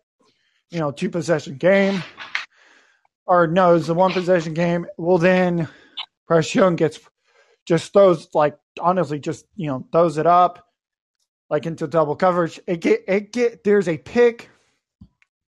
[0.70, 2.02] you know, two possession game,
[3.26, 4.86] or no, it was a one possession game.
[4.98, 5.68] Well, then
[6.28, 7.00] Bryce Young gets
[7.66, 10.68] just throws like honestly just you know throws it up
[11.50, 12.60] like into double coverage.
[12.68, 14.50] It get it get there's a pick.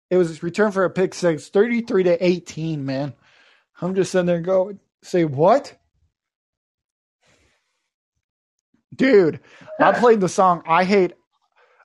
[0.10, 3.13] It was return for a pick six, 33 to 18, man.
[3.81, 5.77] I'm just sitting there going, say what?
[8.95, 9.41] Dude,
[9.79, 11.13] I played the song I Hate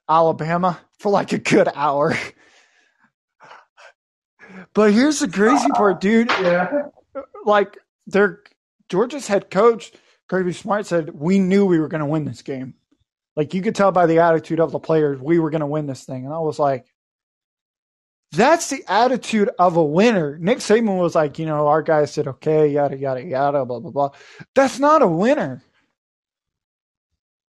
[0.09, 2.17] Alabama for like a good hour.
[4.75, 6.31] But here's the crazy part, dude.
[6.31, 6.89] Yeah.
[7.45, 8.43] Like their
[8.89, 9.93] Georgia's head coach,
[10.29, 12.75] Kirby Smart, said we knew we were going to win this game.
[13.37, 15.87] Like you could tell by the attitude of the players, we were going to win
[15.87, 16.25] this thing.
[16.25, 16.87] And I was like,
[18.33, 20.39] That's the attitude of a winner.
[20.39, 23.91] Nick Saban was like, you know, our guys said, okay, yada, yada, yada, blah, blah,
[23.91, 24.11] blah.
[24.55, 25.63] That's not a winner.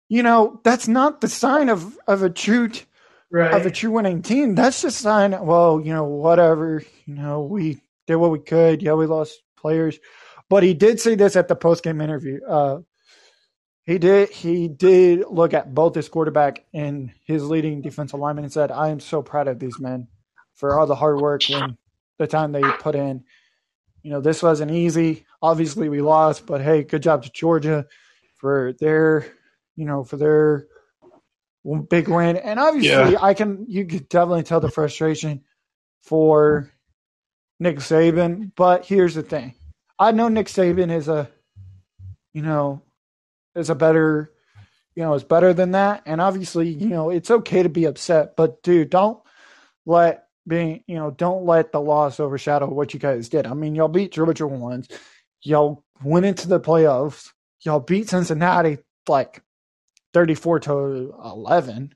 [0.10, 2.86] You know, that's not the sign of, of a true t-
[3.34, 3.54] Right.
[3.54, 4.56] of a true winning team.
[4.56, 8.82] That's the a sign, well, you know, whatever, you know, we did what we could.
[8.82, 10.00] Yeah, we lost players.
[10.50, 12.42] But he did say this at the post game interview.
[12.46, 12.80] Uh,
[13.86, 18.52] he did he did look at both his quarterback and his leading defensive lineman and
[18.52, 20.10] said, I am so proud of these men
[20.62, 21.76] for all the hard work and
[22.20, 23.24] the time they put in.
[24.04, 25.26] You know, this wasn't easy.
[25.42, 27.88] Obviously we lost, but hey, good job to Georgia
[28.38, 29.26] for their
[29.76, 30.68] you know, for their
[31.90, 32.38] big win.
[32.38, 35.42] And obviously I can you could definitely tell the frustration
[36.04, 36.72] for
[37.60, 38.52] Nick Saban.
[38.56, 39.56] But here's the thing.
[39.98, 41.28] I know Nick Saban is a
[42.34, 42.84] you know,
[43.56, 44.32] is a better
[44.94, 46.04] you know, is better than that.
[46.06, 49.20] And obviously, you know, it's okay to be upset, but dude, don't
[49.88, 53.48] let being you know, don't let the loss overshadow what you guys did.
[53.48, 54.90] I mean, y'all beat Georgia once,
[55.42, 57.30] y'all went into the playoffs,
[57.62, 59.42] y'all beat Cincinnati like
[60.14, 61.96] 34 to 11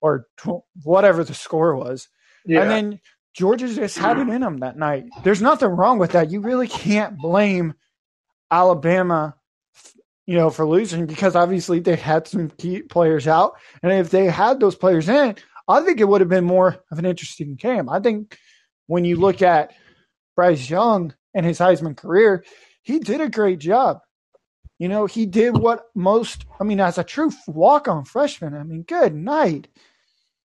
[0.00, 2.08] or tw- whatever the score was.
[2.46, 2.62] yeah.
[2.62, 3.00] And then
[3.34, 5.04] Georgia just had it in them that night.
[5.22, 6.30] There's nothing wrong with that.
[6.30, 7.74] You really can't blame
[8.50, 9.36] Alabama,
[10.26, 13.52] you know, for losing because obviously they had some key players out,
[13.82, 15.36] and if they had those players in,
[15.68, 17.88] I think it would have been more of an interesting game.
[17.88, 18.38] I think
[18.86, 19.72] when you look at
[20.36, 22.44] Bryce Young and his Heisman career,
[22.82, 24.00] he did a great job.
[24.78, 28.64] You know, he did what most, I mean, as a true walk on freshman, I
[28.64, 29.68] mean, good night.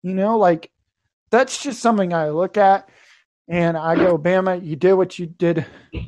[0.04, 0.69] You know, like
[1.32, 2.88] that's just something I look at
[3.48, 5.65] and I go, Bama, you did what you did.
[5.91, 6.06] You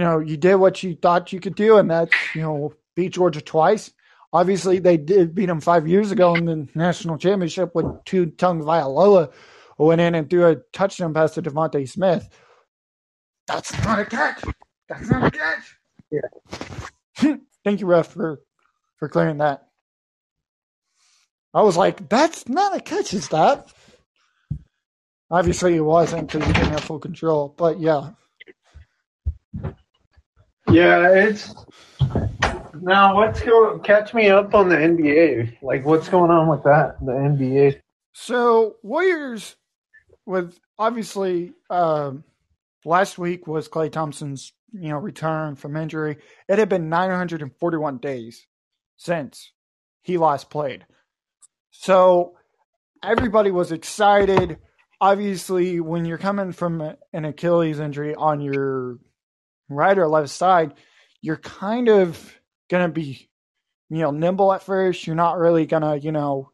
[0.00, 3.40] know, you did what you thought you could do, and that's, you know, beat Georgia
[3.40, 3.92] twice.
[4.34, 9.32] Obviously, they did beat them five years ago in the national championship when Tua Tagovailoa
[9.78, 12.28] went in and threw a touchdown pass to DeVonta Smith.
[13.46, 14.42] That's not a catch.
[14.88, 15.78] That's not a catch.
[16.10, 17.36] Yeah.
[17.64, 18.40] Thank you, ref, for
[18.96, 19.68] for clearing that.
[21.54, 23.72] I was like, that's not a catch, is that?
[25.30, 27.54] Obviously, it wasn't because he didn't have full control.
[27.56, 28.10] But yeah,
[30.74, 31.54] Yeah, it's
[32.80, 35.62] now what's going catch me up on the NBA.
[35.62, 36.96] Like what's going on with that?
[37.00, 37.80] The NBA.
[38.12, 39.54] So Warriors
[40.26, 42.24] with obviously um,
[42.84, 46.16] last week was Klay Thompson's you know return from injury.
[46.48, 48.44] It had been 941 days
[48.96, 49.52] since
[50.02, 50.86] he last played.
[51.70, 52.34] So
[53.00, 54.58] everybody was excited.
[55.00, 58.98] Obviously, when you're coming from an Achilles injury on your
[59.74, 60.74] right or left side,
[61.20, 62.34] you're kind of
[62.70, 63.28] gonna be
[63.90, 65.06] you know nimble at first.
[65.06, 66.50] You're not really gonna you know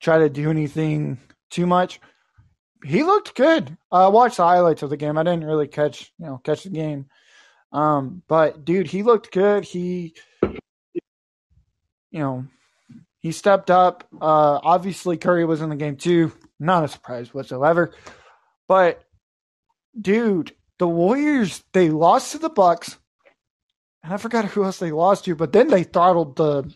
[0.00, 1.18] try to do anything
[1.50, 2.00] too much.
[2.84, 3.76] He looked good.
[3.90, 5.18] I watched the highlights of the game.
[5.18, 7.06] I didn't really catch, you know, catch the game.
[7.72, 9.64] Um, but dude, he looked good.
[9.64, 12.46] He, you know,
[13.20, 14.06] he stepped up.
[14.20, 16.32] Uh, obviously Curry was in the game too.
[16.60, 17.92] Not a surprise whatsoever.
[18.68, 19.02] But
[20.00, 22.98] dude, the Warriors they lost to the Bucks,
[24.02, 25.34] and I forgot who else they lost to.
[25.34, 26.72] But then they throttled the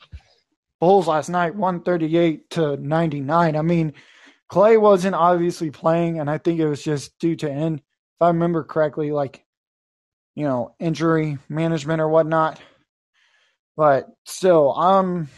[0.80, 3.56] Bulls last night, one thirty eight to ninety nine.
[3.56, 3.92] I mean,
[4.50, 8.28] Klay wasn't obviously playing, and I think it was just due to end, if I
[8.28, 9.44] remember correctly, like
[10.34, 12.60] you know, injury management or whatnot.
[13.76, 15.28] But still, um,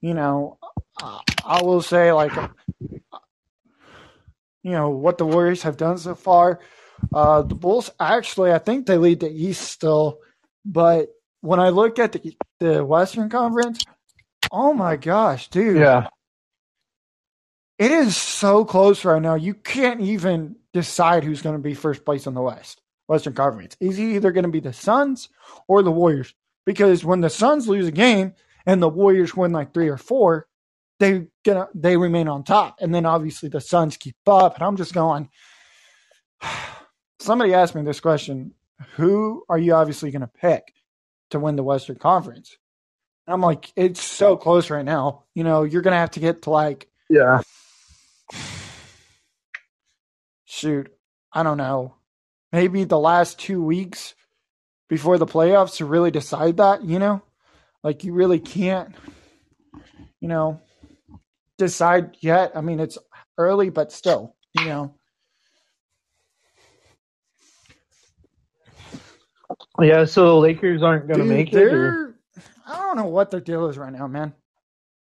[0.00, 0.58] you know,
[1.44, 2.32] I will say like,
[4.62, 6.60] you know, what the Warriors have done so far.
[7.14, 10.18] Uh, the Bulls actually, I think they lead the East still,
[10.64, 11.08] but
[11.40, 13.84] when I look at the the Western Conference,
[14.50, 16.08] oh my gosh, dude, Yeah.
[17.78, 19.34] it is so close right now.
[19.34, 23.76] You can't even decide who's going to be first place in the West, Western Conference.
[23.80, 25.28] Is either going to be the Suns
[25.68, 26.34] or the Warriors?
[26.64, 28.34] Because when the Suns lose a game
[28.66, 30.46] and the Warriors win like three or four,
[30.98, 34.54] they gonna they remain on top, and then obviously the Suns keep up.
[34.56, 35.28] And I'm just going.
[37.18, 38.52] Somebody asked me this question:
[38.96, 40.72] Who are you obviously going to pick
[41.30, 42.56] to win the Western Conference?
[43.26, 45.24] And I'm like, it's so close right now.
[45.34, 47.40] You know, you're going to have to get to like Yeah.
[50.44, 50.92] shoot,
[51.32, 51.94] I don't know,
[52.52, 54.14] maybe the last two weeks
[54.88, 57.22] before the playoffs to really decide that, you know?
[57.82, 58.94] Like you really can't,
[60.20, 60.60] you know,
[61.58, 62.52] decide yet.
[62.54, 62.98] I mean, it's
[63.38, 64.94] early, but still, you know.
[69.80, 71.62] Yeah, so the Lakers aren't gonna make it.
[71.72, 72.16] Or?
[72.66, 74.34] I don't know what their deal is right now, man.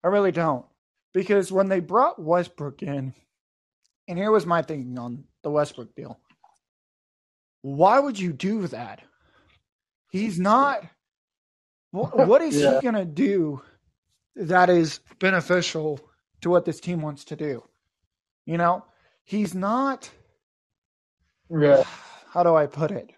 [0.03, 0.65] I really don't.
[1.13, 3.13] Because when they brought Westbrook in,
[4.07, 6.19] And here was my thinking on the Westbrook deal.
[7.63, 9.01] Why would you do that?
[10.11, 10.85] He's not.
[11.91, 12.75] What, what is Yeah.
[12.75, 13.61] he going to do
[14.35, 15.99] that is beneficial
[16.41, 17.63] to what this team wants to do?
[18.45, 18.85] You know,
[19.25, 20.09] he's not.
[21.49, 21.83] Yeah.
[22.31, 23.11] How do I put it?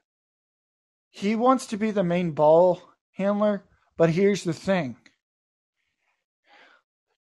[1.18, 2.80] He wants to be the main ball
[3.15, 3.63] handler,
[3.97, 4.97] but here's the thing.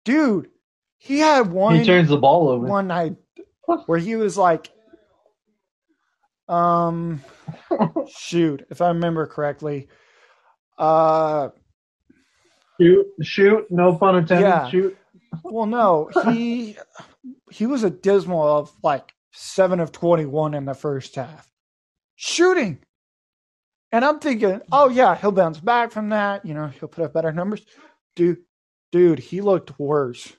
[0.05, 0.49] Dude,
[0.99, 2.67] he had one He turns the ball over.
[2.67, 3.15] one night
[3.87, 4.69] where he was like
[6.47, 7.21] um
[8.07, 9.89] shoot if i remember correctly
[10.77, 11.49] uh
[12.79, 13.65] Shoot, shoot.
[13.71, 14.43] No pun intended.
[14.47, 14.69] Yeah.
[14.69, 14.97] Shoot.
[15.43, 16.77] well no he
[17.51, 21.51] he was a dismal of like 7 of 21 in the first half
[22.15, 22.79] shooting
[23.91, 27.13] and i'm thinking oh yeah he'll bounce back from that you know he'll put up
[27.13, 27.65] better numbers
[28.15, 28.39] dude
[28.91, 30.33] dude he looked worse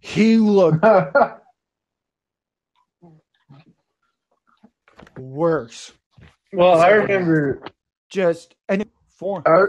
[0.00, 0.84] he looked
[5.18, 5.92] worse
[6.52, 7.62] well, I remember.
[8.08, 9.42] just and form.
[9.46, 9.66] I,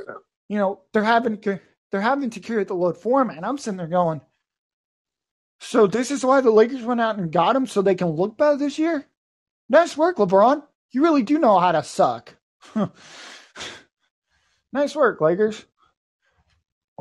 [0.49, 1.39] You know, they're having
[1.91, 4.21] they're having to carry the load for him, and I'm sitting there going,
[5.59, 8.37] so this is why the Lakers went out and got him so they can look
[8.37, 9.05] better this year.
[9.69, 10.63] Nice work, LeBron.
[10.91, 12.35] You really do know how to suck.
[14.73, 15.65] nice work, Lakers.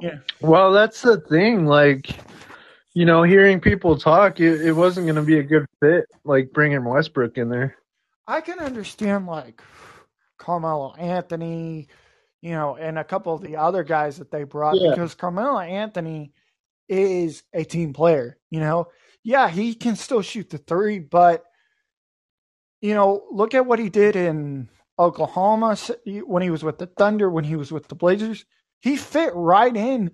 [0.00, 0.18] Yeah.
[0.40, 1.66] well, that's the thing.
[1.66, 2.08] Like,
[2.94, 6.06] you know, hearing people talk, it, it wasn't going to be a good fit.
[6.24, 7.76] Like bringing Westbrook in there.
[8.26, 9.60] I can understand like
[10.38, 11.88] Carmelo Anthony,
[12.40, 14.90] you know, and a couple of the other guys that they brought Yeah.
[14.90, 16.32] because Carmelo Anthony
[16.88, 18.88] is a team player, you know.
[19.22, 21.44] Yeah, he can still shoot the three, but
[22.80, 24.68] you know, look at what he did in
[24.98, 25.76] Oklahoma
[26.26, 28.44] when he was with the Thunder, when he was with the Blazers.
[28.80, 30.12] He fit right in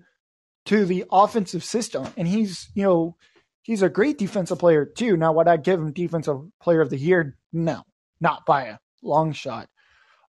[0.65, 3.15] to the offensive system, and he's, you know,
[3.61, 5.15] he's a great defensive player too.
[5.15, 7.37] Now, would I give him defensive player of the year?
[7.53, 7.83] No,
[8.19, 9.69] not by a long shot.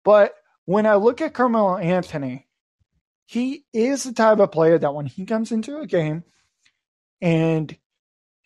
[0.04, 0.34] But
[0.66, 2.46] when I look at Carmelo Anthony,
[3.24, 6.22] he is the type of player that when he comes into a game
[7.20, 7.76] and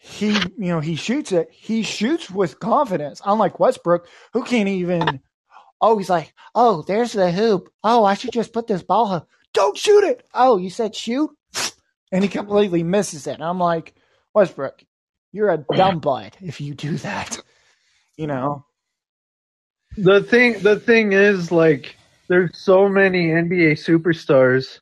[0.02, 3.20] he, you know, he shoots it, he shoots with confidence.
[3.22, 5.20] Unlike Westbrook, who can't even.
[5.78, 7.70] Oh, he's like, oh, there's the hoop.
[7.84, 9.28] Oh, I should just put this ball up.
[9.52, 10.26] Don't shoot it.
[10.32, 11.30] Oh, you said shoot,
[12.12, 13.34] and he completely misses it.
[13.34, 13.94] And I'm like,
[14.32, 14.82] Westbrook,
[15.32, 17.38] you're a dumb butt if you do that.
[18.16, 18.66] You know.
[19.96, 21.96] The thing, the thing is, like,
[22.28, 24.80] there's so many NBA superstars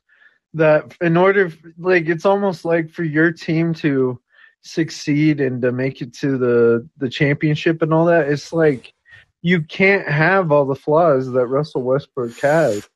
[0.55, 4.19] that in order, like, it's almost like for your team to
[4.61, 8.93] succeed and to make it to the the championship and all that, it's like
[9.41, 12.87] you can't have all the flaws that Russell Westbrook has.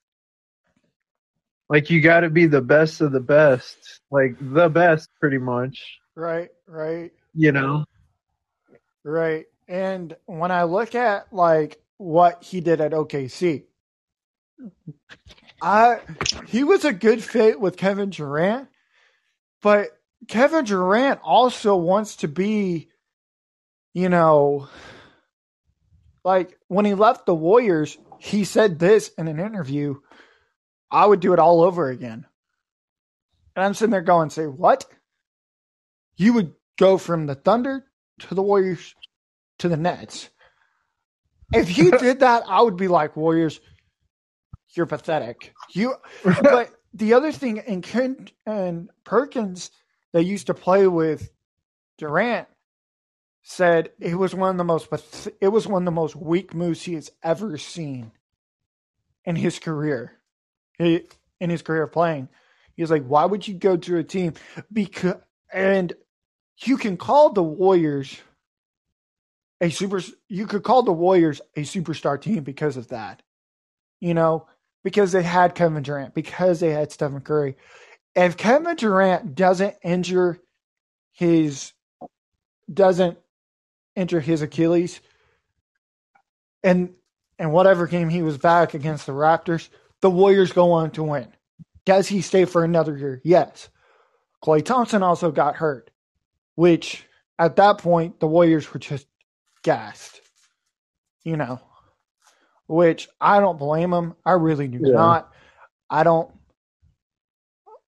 [1.70, 6.00] Like, you got to be the best of the best, like the best, pretty much.
[6.16, 7.12] Right, right.
[7.34, 7.86] You know.
[9.04, 9.46] Right.
[9.68, 13.64] And when I look at like what he did at OKC,
[15.62, 16.00] I
[16.48, 18.68] he was a good fit with Kevin Durant,
[19.62, 19.98] but
[20.28, 22.90] Kevin Durant also wants to be,
[23.94, 24.68] you know,
[26.24, 29.96] like when he left the Warriors, he said this in an interview,
[30.90, 32.26] I would do it all over again.
[33.56, 34.86] And I'm sitting there going, say, what?
[36.16, 37.86] You would go from the Thunder
[38.20, 38.96] to the Warriors
[39.60, 40.30] to the Nets.
[41.52, 43.60] If you did that, I would be like, Warriors,
[44.76, 45.54] you're pathetic.
[45.72, 49.72] You, but the other thing, and Kent and Perkins,
[50.14, 51.32] they used to play with
[51.98, 52.48] Durant,
[53.42, 54.88] said it was one of the most,
[55.42, 58.12] it was one of the most weak moves he has ever seen
[59.26, 60.14] in his career,
[60.80, 61.02] in
[61.40, 62.30] his career of playing.
[62.76, 64.34] He was like, why would you go to a team?
[64.72, 65.18] Because,
[65.52, 65.94] and
[66.64, 68.18] you can call the Warriors
[69.62, 73.22] a super you could call the Warriors a superstar team because of that.
[74.00, 74.48] You know,
[74.84, 77.56] because they had Kevin Durant, because they had Stephen Curry.
[78.16, 80.40] If Kevin Durant doesn't injure
[81.14, 81.74] his
[82.72, 83.18] doesn't
[83.96, 85.00] injure his Achilles
[86.64, 86.94] and
[87.40, 89.70] and whatever game he was back against the Raptors,
[90.02, 91.28] the Warriors go on to win.
[91.86, 93.22] Does he stay for another year?
[93.24, 93.70] Yes.
[94.44, 95.90] Klay Thompson also got hurt,
[96.56, 97.06] which
[97.40, 99.08] at that point the Warriors were just
[99.64, 100.22] gassed.
[101.24, 101.60] You know,
[102.68, 104.16] which I don't blame them.
[104.26, 104.94] I really do Yeah.
[104.96, 105.34] not.
[105.90, 106.32] I don't.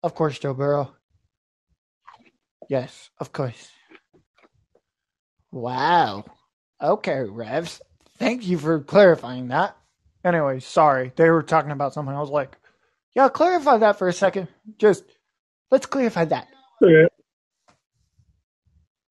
[0.05, 0.95] Of course, Joe Burrow.
[2.69, 3.71] Yes, of course.
[5.51, 6.25] Wow.
[6.81, 7.81] Okay, Revs.
[8.19, 9.77] Thank you for clarifying that.
[10.25, 11.13] Anyway, sorry.
[11.15, 12.15] They were talking about something.
[12.15, 12.57] I was like,
[13.15, 14.49] yeah, clarify that for a second.
[14.79, 15.05] Just
[15.71, 16.49] let's clarify that.
[16.83, 17.07] Okay.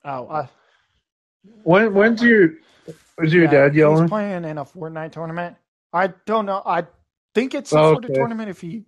[0.04, 0.46] Oh, uh,
[1.64, 2.50] When when's your
[3.18, 4.02] was your Yeah, dad He's yelling?
[4.02, 5.56] playing in a Fortnite tournament.
[5.92, 6.62] I don't know.
[6.66, 6.86] I
[7.34, 8.84] think it's a Oh, sort of tournament if he,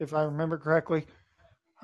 [0.00, 1.06] if I remember correctly.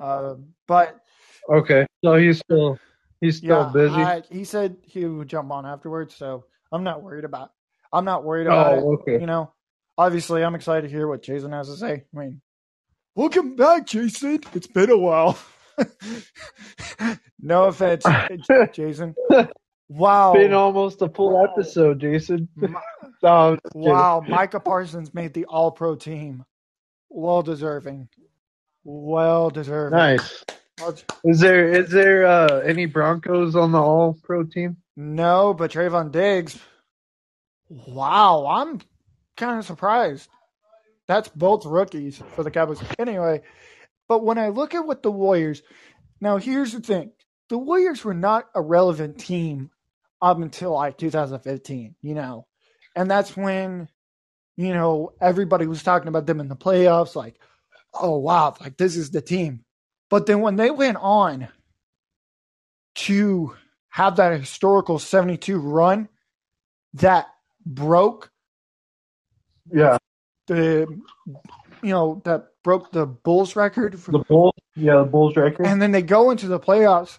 [0.02, 0.34] Uh,
[0.66, 1.00] but
[1.48, 2.78] Okay, so he's still
[3.20, 3.94] he's still yeah, busy.
[3.94, 7.50] I, he said he would jump on afterwards, so I'm not worried about.
[7.92, 8.84] I'm not worried about it.
[8.84, 9.20] oh, okay.
[9.20, 9.52] You know,
[9.98, 12.04] obviously, I'm excited to hear what Jason has to say.
[12.14, 12.40] I mean,
[13.14, 14.40] welcome back, Jason.
[14.54, 15.38] It's been a while.
[17.40, 18.04] no offense,
[18.72, 19.14] Jason.
[19.88, 20.32] Wow.
[20.32, 22.48] Been almost a full episode, Jason.
[23.24, 23.88] No, I'm just kidding.
[23.88, 26.44] Wow, Micah Parsons made the All Pro team.
[27.08, 28.08] Well deserving.
[28.84, 29.98] Well deserving.
[29.98, 30.44] Nice.
[31.24, 34.78] Is there is there uh, any Broncos on the All Pro team?
[34.96, 36.58] No, but Trevon Diggs.
[37.68, 38.80] Wow, I'm
[39.36, 40.28] kind of surprised.
[41.06, 42.82] That's both rookies for the Cowboys.
[42.98, 43.42] Anyway,
[44.08, 45.62] but when I look at what the Warriors,
[46.20, 47.12] now here's the thing:
[47.48, 49.70] the Warriors were not a relevant team
[50.20, 52.46] up until like 2015, you know,
[52.96, 53.88] and that's when,
[54.56, 57.38] you know, everybody was talking about them in the playoffs, like,
[57.94, 59.64] oh wow, like this is the team.
[60.10, 61.48] But then when they went on
[62.96, 63.54] to
[63.90, 66.08] have that historical 72 run
[66.94, 67.28] that
[67.66, 68.30] broke
[69.72, 69.98] Yeah,
[70.48, 70.86] the
[71.82, 74.54] you know that broke the Bulls record for, the Bulls.
[74.76, 75.66] Yeah, the Bulls record.
[75.66, 77.18] and then they go into the playoffs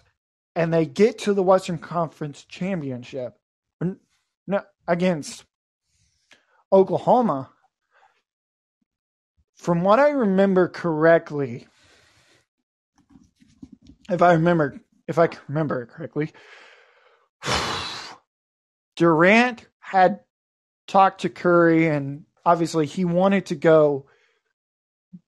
[0.56, 3.34] and they get to the Western Conference Championship
[3.82, 4.00] N-
[4.46, 5.44] no, against
[6.72, 7.50] Oklahoma.
[9.64, 11.66] From what I remember correctly,
[14.10, 16.34] if I remember if I remember it correctly,
[18.96, 20.20] Durant had
[20.86, 24.04] talked to Curry and obviously he wanted to go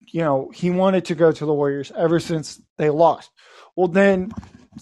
[0.09, 3.31] you know, he wanted to go to the Warriors ever since they lost.
[3.75, 4.33] Well, then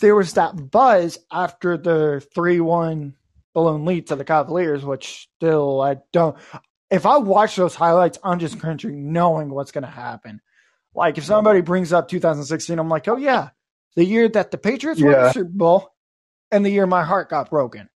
[0.00, 3.14] there was that buzz after the 3 1
[3.54, 6.36] balloon lead to the Cavaliers, which still I don't.
[6.94, 10.40] If I watch those highlights, I'm just cringing knowing what's going to happen.
[10.94, 13.48] Like if somebody brings up 2016, I'm like, oh, yeah,
[13.96, 15.92] the year that the Patriots won the Super Bowl
[16.52, 17.88] and the year my heart got broken.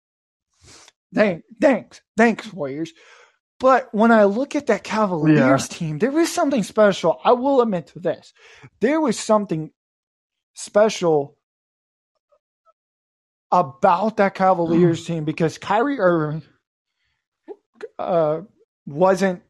[1.15, 2.93] Thank, thanks, thanks, Warriors.
[3.61, 7.21] But when I look at that Cavaliers team, there is something special.
[7.23, 8.33] I will admit to this.
[8.81, 9.73] There was something
[10.55, 11.37] special
[13.53, 16.43] about that Cavaliers team because Kyrie Irving
[17.99, 18.41] uh,
[18.87, 19.43] wasn't,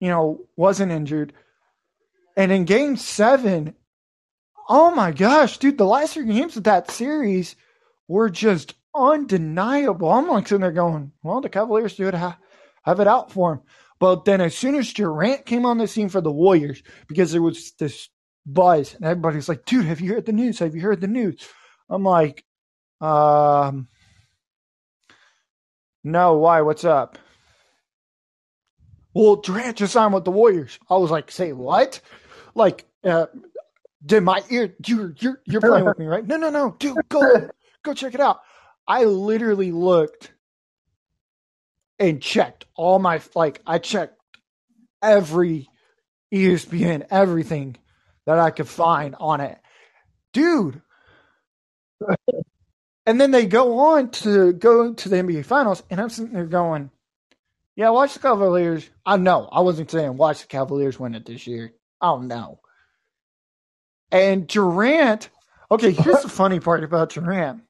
[0.00, 1.32] you know, wasn't injured.
[2.36, 3.74] And in game seven,
[4.68, 7.56] oh my gosh, dude, the last three games of that series
[8.08, 10.10] were just undeniable.
[10.10, 12.38] I'm like sitting there going, well, the Cavaliers do it, ha-
[12.82, 13.60] have it out for him
[14.00, 17.42] But then as soon as Durant came on the scene for the Warriors, because there
[17.42, 18.08] was this
[18.44, 20.58] buzz, and everybody's like, dude, have you heard the news?
[20.58, 21.48] Have you heard the news?
[21.88, 22.44] I'm like,
[23.00, 23.88] um,
[26.02, 26.62] no, why?
[26.62, 27.18] What's up?
[29.14, 30.78] Well, Durant just signed with the Warriors.
[30.88, 32.00] I was like, say what?
[32.54, 33.26] Like, uh,
[34.04, 34.74] did my ear?
[34.86, 36.26] You're you're you're playing with me, right?
[36.26, 37.48] No, no, no, dude, go
[37.82, 38.40] go check it out.
[38.86, 40.32] I literally looked
[41.98, 44.18] and checked all my like I checked
[45.02, 45.68] every
[46.32, 47.76] ESPN, everything
[48.26, 49.58] that I could find on it.
[50.32, 50.80] Dude.
[53.04, 56.46] And then they go on to go to the NBA finals, and I'm sitting there
[56.46, 56.90] going,
[57.76, 58.88] Yeah, watch the Cavaliers.
[59.06, 59.48] I know.
[59.50, 61.72] I wasn't saying watch the Cavaliers win it this year.
[62.00, 62.60] Oh no.
[64.10, 65.30] And Durant,
[65.70, 67.62] okay, here's the funny part about Durant.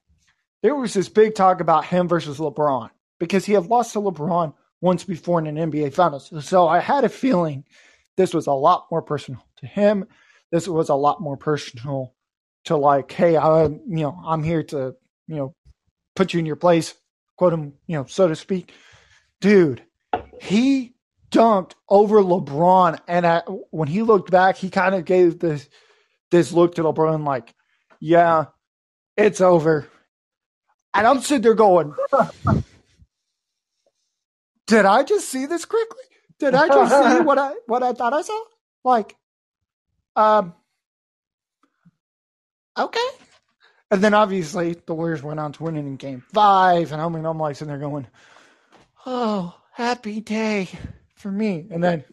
[0.61, 2.89] There was this big talk about him versus LeBron
[3.19, 6.31] because he had lost to LeBron once before in an NBA Finals.
[6.45, 7.63] So I had a feeling
[8.17, 10.05] this was a lot more personal to him.
[10.51, 12.13] This was a lot more personal
[12.65, 14.95] to like, hey, I, you know, I'm here to,
[15.27, 15.55] you know,
[16.15, 16.93] put you in your place,
[17.37, 18.73] quote him, you know, so to speak.
[19.41, 19.81] Dude,
[20.43, 20.93] he
[21.31, 23.39] dunked over LeBron, and I,
[23.71, 25.69] when he looked back, he kind of gave this
[26.31, 27.53] this look to LeBron like,
[28.01, 28.47] yeah,
[29.15, 29.87] it's over.
[30.93, 31.95] And I'm sitting there going,
[34.67, 36.03] did I just see this quickly?
[36.39, 38.43] Did I just see what I what I thought I saw?
[38.83, 39.15] Like,
[40.17, 40.53] um,
[42.77, 43.07] okay.
[43.91, 47.25] And then obviously the Warriors went on to win in Game Five, and I mean
[47.25, 48.07] I'm like sitting there going,
[49.05, 50.69] oh, happy day
[51.15, 51.67] for me.
[51.71, 52.03] And then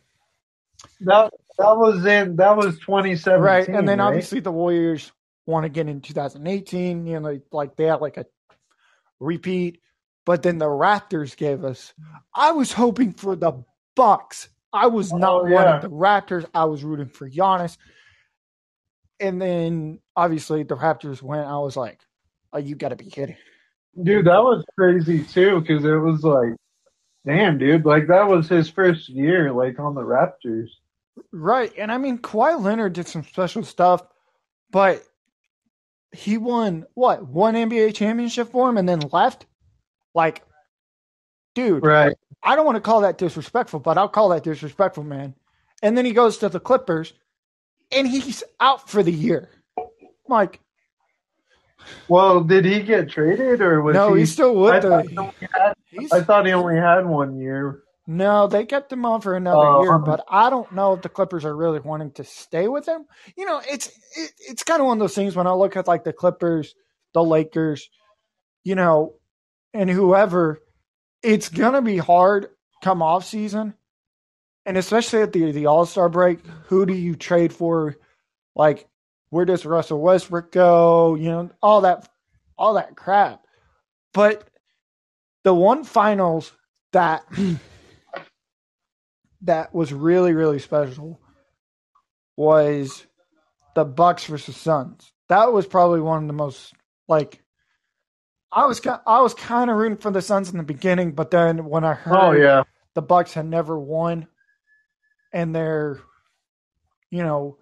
[1.00, 4.06] That that was in that was 2017, right, and then right?
[4.06, 5.12] obviously the Warriors
[5.46, 7.06] won again in 2018.
[7.06, 8.24] You know, like, like they had like a
[9.20, 9.80] repeat,
[10.24, 11.92] but then the Raptors gave us.
[12.34, 13.62] I was hoping for the
[13.94, 14.48] Bucks.
[14.72, 15.54] I was oh, not Oh, yeah.
[15.54, 16.46] wanting the Raptors.
[16.54, 17.76] I was rooting for Giannis.
[19.18, 21.46] And then obviously the Raptors went.
[21.46, 22.00] I was like,
[22.54, 23.36] "Oh, you got to be kidding!
[24.02, 26.54] Dude, that was crazy too, because it was like,
[27.26, 30.68] damn, dude, like that was his first year, like on the Raptors.
[31.32, 31.72] Right.
[31.76, 34.02] And I mean, Kawhi Leonard did some special stuff,
[34.70, 35.04] but
[36.12, 37.26] he won what?
[37.26, 39.46] One NBA championship for him and then left?
[40.14, 40.42] Like,
[41.54, 42.16] dude, Right.
[42.42, 45.34] I don't want to call that disrespectful, but I'll call that disrespectful, man.
[45.82, 47.12] And then he goes to the Clippers
[47.92, 49.50] and he's out for the year.
[50.26, 50.60] Like,
[52.08, 54.20] Well, did he get traded or was no, he?
[54.20, 55.32] he's still I with thought, he the.
[55.52, 57.82] had, He's, I thought he only had one year.
[58.06, 61.08] no, they kept him on for another Oh, year, but I don't know if the
[61.08, 63.06] Clippers are really wanting to stay with him.
[63.36, 65.88] You know, it's it, it's kind of one of those things when I look at
[65.88, 66.74] like the Clippers,
[67.14, 67.90] the Lakers,
[68.64, 69.14] you know,
[69.74, 70.60] and whoever,
[71.22, 72.48] it's gonna be hard
[72.82, 73.74] come off season,
[74.66, 76.40] and especially at the the All Star break.
[76.66, 77.96] Who do you trade for?
[78.56, 78.88] Like,
[79.30, 81.14] where does Russell Westbrook go?
[81.14, 82.08] You know, all that,
[82.58, 83.42] all that crap.
[84.12, 84.48] But
[85.44, 86.52] the one finals
[86.92, 87.24] that
[89.42, 91.20] that was really really special
[92.36, 93.06] was
[93.74, 95.12] the Bucks versus Suns.
[95.28, 96.74] That was probably one of the most
[97.08, 97.42] like
[98.52, 101.66] I was I was kind of rooting for the Suns in the beginning, but then
[101.66, 102.64] when I heard Oh yeah.
[102.94, 104.26] the Bucks had never won
[105.32, 106.00] in their
[107.10, 107.58] you know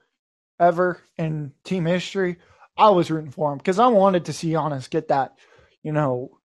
[0.59, 2.39] ever in team history,
[2.77, 5.37] I was rooting for them because I wanted to see Giannis get that
[5.83, 6.38] you know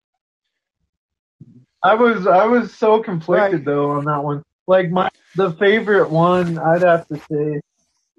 [1.83, 3.65] I was I was so conflicted Right.
[3.65, 4.43] though on that one.
[4.67, 7.59] Like my the favorite one, I'd have to say,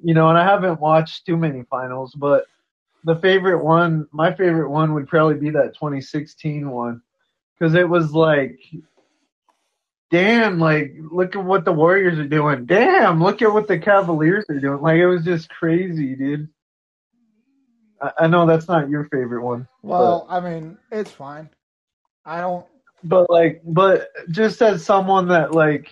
[0.03, 2.45] you know, and I haven't watched too many finals, but
[3.05, 7.03] the favorite one, my favorite one would probably be that 2016 one,
[7.59, 8.59] because it was like,
[10.11, 12.67] damn, like look at what the Warriors are doing.
[12.67, 14.81] Damn, look at what the Cavaliers are doing.
[14.83, 16.49] Like it was just crazy, dude.
[18.03, 19.67] I, I know that's not your favorite one.
[19.83, 21.49] well I mean it's fine.
[22.27, 22.67] I don't
[23.05, 25.91] but like but just as someone that like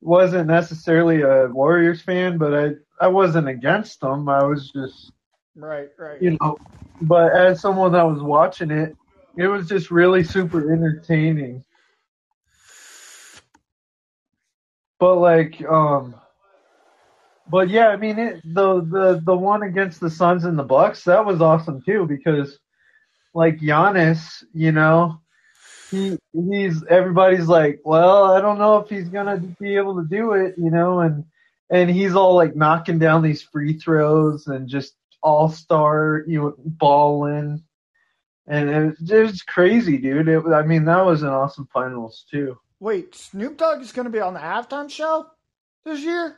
[0.00, 2.70] wasn't necessarily a warriors fan but i
[3.00, 4.28] i wasn't against them.
[4.28, 5.12] I was just
[5.54, 6.20] right right.
[6.20, 6.56] you know
[7.02, 8.96] but as someone that was watching it
[9.36, 11.62] it was just really super entertaining.
[14.98, 16.14] But like um
[17.48, 21.04] but yeah i mean it the the the one against the suns and the bucks
[21.04, 22.58] that was awesome too because
[23.36, 25.20] like Giannis, you know,
[25.90, 30.32] he he's everybody's like, well, I don't know if he's gonna be able to do
[30.32, 31.24] it, you know, and
[31.70, 36.54] and he's all like knocking down these free throws and just all star, you know,
[36.58, 37.62] balling,
[38.46, 40.28] and it was, it was crazy, dude.
[40.28, 42.58] It, I mean, that was an awesome finals too.
[42.78, 45.26] Wait, Snoop Dogg is going to be on the halftime show
[45.84, 46.36] this year?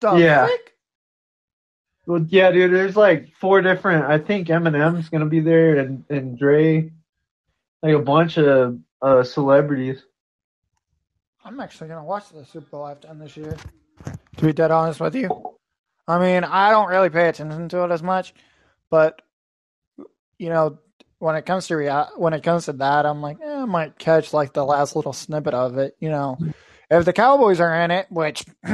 [0.00, 0.46] The Yeah.
[0.46, 0.72] frick?
[2.06, 2.72] Well, yeah, dude.
[2.72, 4.06] There's like four different.
[4.06, 6.90] I think Eminem's gonna be there, and and Dre,
[7.82, 10.02] like a bunch of uh celebrities.
[11.44, 13.56] I'm actually to watch the Super Bowl halftime this year.
[14.36, 15.28] To be dead honest with you.
[16.06, 18.34] I mean, I don't really pay attention to it as much,
[18.90, 19.22] but
[20.38, 20.78] you know,
[21.18, 23.98] when it comes to rea- when it comes to that, I'm like, eh, I might
[23.98, 25.94] catch like the last little snippet of it.
[26.00, 26.38] You know,
[26.90, 28.44] if the Cowboys are in it, which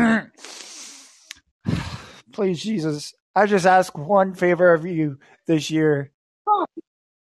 [2.33, 6.13] please Jesus, I just ask one favor of you this year.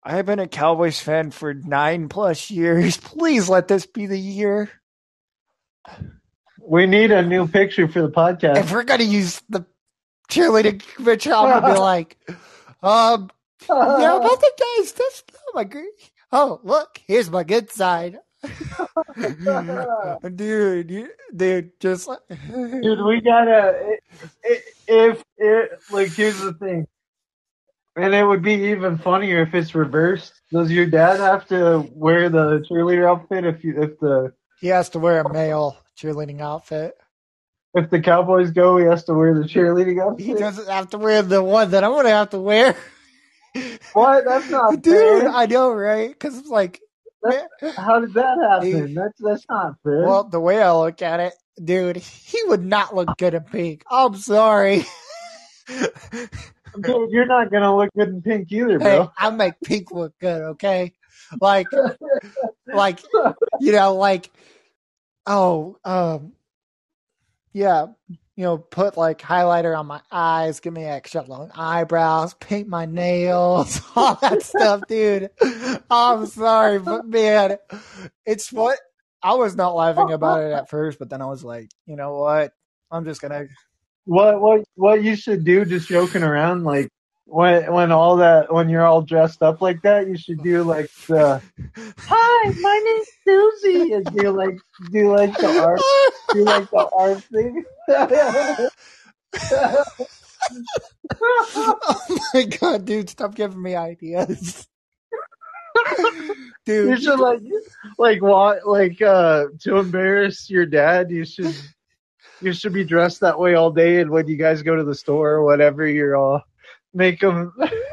[0.02, 2.96] I've been a Cowboys fan for nine plus years.
[2.98, 4.70] Please let this be the year.
[6.62, 8.56] We need a new picture for the podcast.
[8.58, 9.64] if we're gonna use the
[10.30, 12.16] cheerleading picture, I'm gonna be like,
[12.82, 13.30] um,
[13.68, 14.92] yeah, about the guys.
[14.92, 15.88] That's not my great.
[16.32, 18.18] Oh, look, here's my good side,
[20.34, 20.90] dude.
[20.90, 23.96] You, dude, just like, Dude, we gotta.
[24.44, 26.86] i- If it like, here's the thing,
[27.96, 30.32] and it would be even funnier if it's reversed.
[30.52, 34.90] Does your dad have to wear the cheerleader outfit if you if the he has
[34.90, 36.94] to wear a male cheerleading outfit.
[37.74, 40.26] if the Cowboys go, he has to wear the cheerleading outfit?
[40.26, 42.76] He doesn't have to wear the one that I'm gonna have to wear.
[43.94, 44.24] What?
[44.24, 45.30] That's not Dude, fair.
[45.30, 46.10] I know, right?
[46.10, 46.80] Because it's like,
[47.76, 48.70] How did that happen?
[48.70, 48.94] Dude.
[48.96, 50.06] That's that's not fair.
[50.06, 53.82] well, the way I look at it, dude, he would not look good in pink.
[53.90, 54.84] I'm sorry.
[56.80, 59.12] Dude, you're not gonna look good in pink either, Hey, bro.
[59.16, 60.92] I make pink look good, okay?
[61.40, 61.66] Like,
[62.66, 63.00] like,
[63.60, 64.30] you know, like,
[65.26, 66.32] oh, um,
[67.52, 72.68] yeah, you know, put like highlighter on my eyes, give me extra long eyebrows, paint
[72.68, 75.30] my nails, all that stuff, dude.
[75.90, 77.58] I'm sorry, but man,
[78.24, 78.78] it's what
[79.22, 82.16] I was not laughing about it at first, but then I was like, you know
[82.18, 82.52] what?
[82.90, 83.46] I'm just gonna
[84.04, 86.88] What what what you should do, just joking around, like
[87.30, 90.90] when when all that when you're all dressed up like that, you should do like
[91.06, 91.40] the
[91.98, 94.58] Hi, my name's Susie and do like
[94.90, 95.80] do like the art
[96.32, 97.64] do like the art thing.
[101.22, 104.66] oh my god, dude, stop giving me ideas.
[106.66, 107.42] dude, you should like
[107.96, 111.54] like what like uh to embarrass your dad, you should
[112.40, 114.94] you should be dressed that way all day and when you guys go to the
[114.94, 116.42] store or whatever, you're all
[116.94, 117.52] make them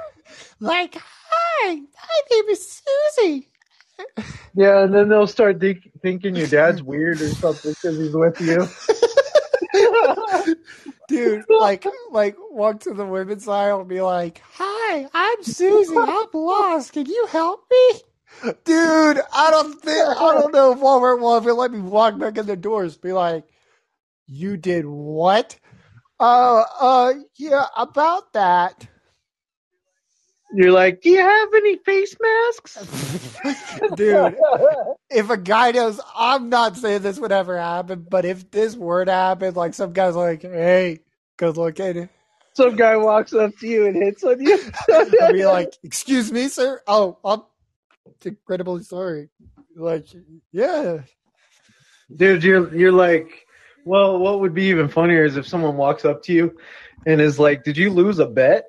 [0.59, 2.81] like, hi, my name is
[3.15, 3.49] Susie.
[4.53, 8.39] Yeah, and then they'll start think, thinking your dad's weird or something because he's with
[8.41, 8.67] you.
[11.07, 15.95] Dude, like, like, walk to the women's aisle and be like, "Hi, I'm Susie.
[15.95, 16.93] I'm lost.
[16.93, 18.01] Can you help me?"
[18.65, 22.37] Dude, I don't think I don't know if Walmart will ever let me walk back
[22.37, 22.97] in the doors.
[22.97, 23.47] Be like,
[24.27, 25.57] "You did what?"
[26.19, 28.87] Uh, uh, yeah, about that.
[30.53, 32.77] You're like, do you have any face masks?
[33.95, 34.35] Dude,
[35.09, 39.03] if a guy knows, I'm not saying this would ever happen, but if this were
[39.03, 40.99] to happen, like some guy's like, hey,
[41.35, 42.07] good looking,
[42.53, 44.57] Some guy walks up to you and hits on you.
[44.93, 46.81] I'd be like, excuse me, sir.
[46.87, 47.41] Oh, I'm
[48.23, 49.29] incredibly sorry.
[49.75, 50.07] Like,
[50.53, 50.99] yeah.
[52.15, 53.46] Dude, you're you're like,
[53.87, 56.57] well, what would be even funnier is if someone walks up to you
[57.05, 58.65] and is like, "Did you lose a bet?"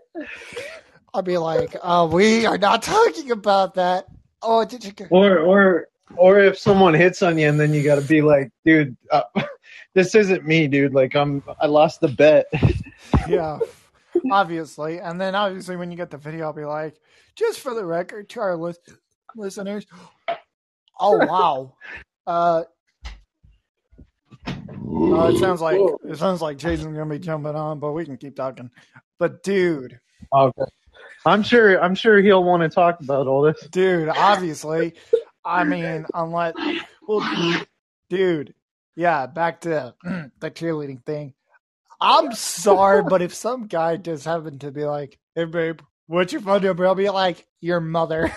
[1.15, 4.07] I'd be like, oh, we are not talking about that.
[4.43, 4.93] Oh, did you?
[5.11, 8.51] Or or or if someone hits on you and then you got to be like,
[8.65, 9.23] "Dude, uh,
[9.95, 10.95] this isn't me, dude.
[10.95, 12.47] Like I'm I lost the bet."
[13.29, 13.59] yeah,
[14.31, 15.01] obviously.
[15.01, 16.95] And then obviously when you get the video, I'll be like,
[17.35, 18.93] just for the record to our list-
[19.35, 19.87] listeners.
[21.01, 21.75] Oh wow.
[22.27, 22.65] Uh,
[24.91, 28.17] oh, it sounds like it sounds like Jason's gonna be jumping on, but we can
[28.17, 28.71] keep talking.
[29.19, 29.99] But dude,
[30.35, 30.63] Okay.
[31.27, 33.61] I'm sure I'm sure he'll want to talk about all this.
[33.71, 34.95] dude, obviously,
[35.45, 36.55] I mean, unless,
[37.07, 37.65] well,
[38.09, 38.55] dude,
[38.97, 39.95] yeah, back to
[40.41, 41.35] the cheerleading thing.
[42.01, 46.43] I'm sorry, but if some guy just happened to be like, "Hey, babe, what's your
[46.43, 48.33] phone number?" I'll be like, "Your mother."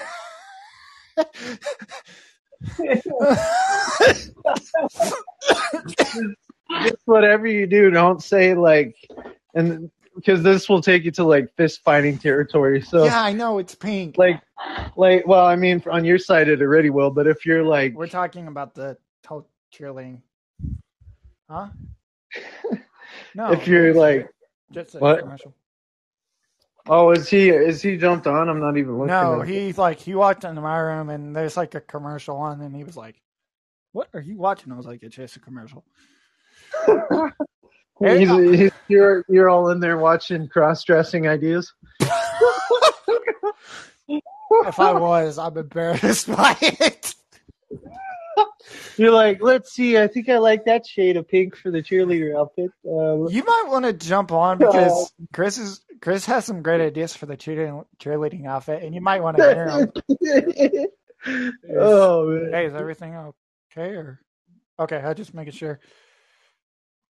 [6.83, 8.95] Just whatever you do, don't say like
[9.53, 12.81] and because this will take you to like fist fighting territory.
[12.81, 14.17] So yeah, I know it's pink.
[14.17, 14.41] like
[14.95, 18.07] like well, I mean on your side it already will, but if you're like We're
[18.07, 18.97] talking about the
[19.27, 20.21] to- cheerleading,
[21.49, 21.69] huh?
[23.35, 24.29] No, if you're like
[24.71, 25.19] just a what?
[25.19, 25.53] commercial.
[26.87, 28.49] Oh is he is he jumped on?
[28.49, 29.07] I'm not even looking.
[29.07, 32.61] No, at- he's like he walked into my room and there's like a commercial on,
[32.61, 33.21] and he was like,
[33.91, 35.83] "What are you watching?" I was like, "It's just a commercial."
[37.99, 41.73] he's, he's, you're you're all in there watching cross dressing ideas.
[44.65, 47.15] If I was, I'm embarrassed by it.
[48.97, 49.97] You're like, let's see.
[49.97, 52.71] I think I like that shade of pink for the cheerleader outfit.
[52.85, 57.15] Uh, You might want to jump on because Chris is Chris has some great ideas
[57.15, 60.87] for the cheerleading cheerleading outfit, and you might want to hear him.
[61.79, 62.51] oh man.
[62.51, 63.15] Hey, is everything
[63.71, 63.91] okay?
[63.91, 64.19] Or
[64.79, 65.79] okay, I just making sure.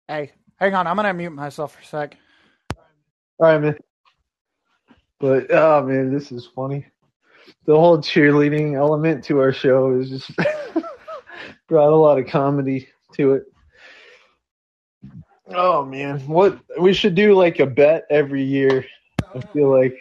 [0.09, 2.17] Hey, hang on, I'm gonna mute myself for a sec.
[2.77, 3.77] All right, man.
[5.21, 6.87] But oh man, this is funny.
[7.65, 10.31] The whole cheerleading element to our show is just
[11.69, 13.45] brought a lot of comedy to it.
[15.49, 18.85] Oh man, what we should do like a bet every year.
[19.35, 19.99] I feel like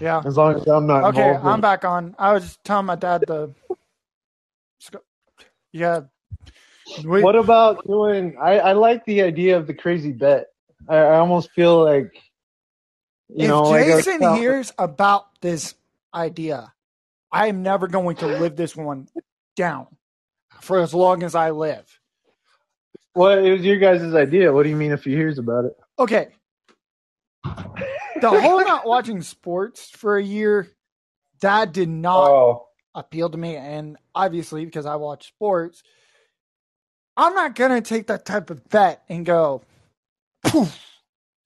[0.00, 0.22] Yeah.
[0.24, 1.34] as long as I'm not Okay.
[1.42, 2.14] I'm back on.
[2.18, 3.54] I was just telling my dad the.
[5.72, 6.02] Yeah.
[7.04, 8.36] We, What about doing?
[8.40, 10.46] I, I like the idea of the crazy bet.
[10.88, 12.12] I, I almost feel like
[13.28, 15.74] you if know, like Jason hears about this
[16.12, 16.72] idea,
[17.34, 19.08] I am never going to live this one
[19.56, 19.88] down
[20.60, 21.84] for as long as I live.
[23.16, 24.52] Well, it was your guys' idea?
[24.52, 25.76] What do you mean if he hears about it?
[25.98, 26.28] Okay.
[27.44, 30.68] The whole not watching sports for a year,
[31.40, 33.56] that did not Oh, appeal to me.
[33.56, 35.82] And obviously, because I watch sports,
[37.16, 39.62] I'm not going to take that type of bet and go,
[40.44, 40.80] poof,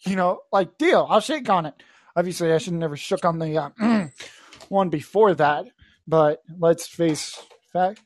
[0.07, 1.75] you know, like, deal, I'll shake on it.
[2.15, 4.09] Obviously, I should never shook on the uh,
[4.69, 5.67] one before that,
[6.09, 7.41] but let's face
[7.73, 8.01] fact.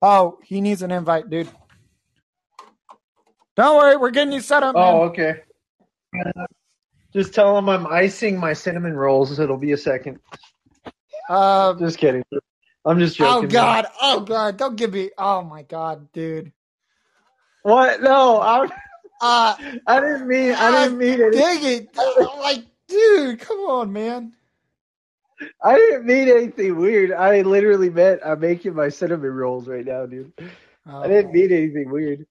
[0.00, 1.48] Oh, he needs an invite, dude.
[3.56, 4.74] Don't worry, we're getting you set up.
[4.74, 4.84] Man.
[4.84, 5.42] oh, okay.
[7.12, 9.38] Just tell him I'm icing my cinnamon rolls.
[9.38, 10.20] It'll be a second.
[11.28, 12.22] Um, Just kidding.
[12.86, 13.48] I'm just oh joking.
[13.48, 13.52] man.
[13.52, 15.10] God, oh God, don't give me.
[15.18, 16.52] Oh my God, dude.
[17.62, 18.00] What?
[18.02, 18.70] No, I'm
[19.20, 19.54] Uh,
[19.86, 20.52] I didn't mean.
[20.52, 21.32] I didn't mean it.
[21.32, 21.88] dang it!
[22.38, 24.32] Like, dude, come on, man.
[25.62, 27.12] I didn't mean anything weird.
[27.12, 30.32] I literally meant I'm making my cinnamon rolls right now, dude.
[30.86, 32.26] I didn't mean anything weird.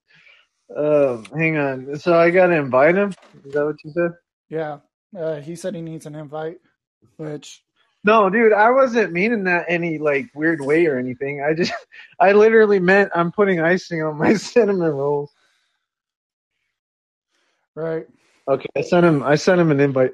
[0.75, 1.99] Um, hang on.
[1.99, 3.13] So I gotta invite him.
[3.45, 4.11] Is that what you said?
[4.49, 4.79] Yeah,
[5.17, 6.59] uh, he said he needs an invite,
[7.17, 7.63] which
[8.03, 8.53] No, dude.
[8.53, 11.41] I wasn't meaning that any like weird way or anything.
[11.41, 11.73] I just,
[12.19, 15.31] I literally meant I'm putting icing on my cinnamon rolls.
[17.75, 18.07] right.
[18.47, 19.23] Okay, I sent him.
[19.23, 20.13] I sent him an invite.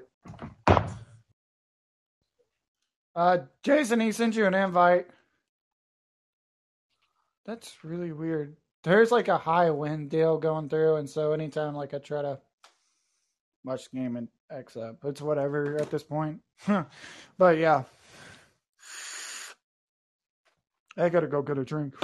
[3.16, 5.08] Uh, Jason, he sent you an invite.
[7.46, 8.58] That's really weird.
[8.84, 12.40] There's like a high wind deal going through, and so anytime like I try to
[13.64, 16.42] watch the game and X up, it's whatever at this point.
[17.38, 17.84] but yeah,
[20.98, 21.96] I gotta go get a drink.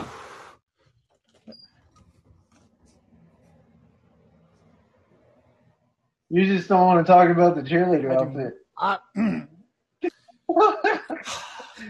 [6.30, 8.54] You just don't want to talk about the cheerleader I outfit.
[8.78, 8.98] I,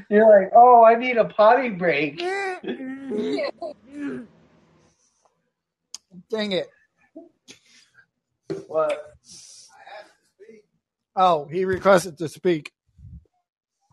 [0.10, 2.20] You're like, oh, I need a potty break.
[6.30, 6.70] dang it!
[8.68, 9.16] What?
[11.16, 12.72] Oh, he requested to speak.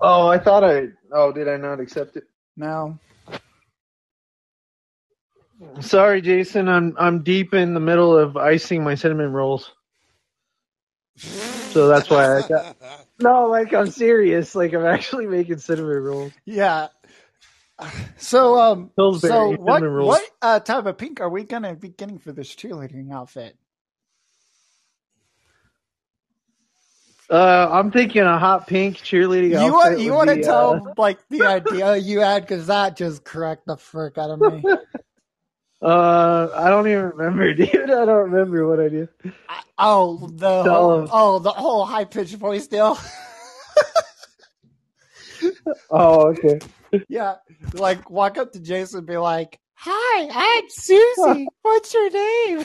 [0.01, 0.89] Oh, I thought I.
[1.13, 2.25] Oh, did I not accept it?
[2.57, 2.99] No.
[5.81, 6.69] Sorry, Jason.
[6.69, 9.73] I'm I'm deep in the middle of icing my cinnamon rolls.
[11.17, 12.77] So that's why I got.
[13.21, 14.55] No, like I'm serious.
[14.55, 16.33] Like I'm actually making cinnamon rolls.
[16.45, 16.89] yeah.
[18.17, 20.09] So, um, Pillsbury so cinnamon what rolls.
[20.09, 23.57] what uh, type of pink are we gonna be getting for this cheerleading outfit?
[27.31, 30.95] Uh, I'm thinking a hot pink cheerleading You want you want to be, tell uh,
[30.97, 34.65] like the idea you had because that just cracked the frick out of me.
[35.81, 37.75] Uh, I don't even remember, dude.
[37.75, 39.09] I don't remember what I did.
[39.79, 41.09] oh, the whole, him.
[41.13, 42.99] oh the whole high pitched voice deal.
[45.91, 46.59] Oh, okay.
[47.09, 47.37] yeah,
[47.75, 51.47] like walk up to Jason and be like, "Hi, I'm Susie.
[51.63, 52.65] What's your name?"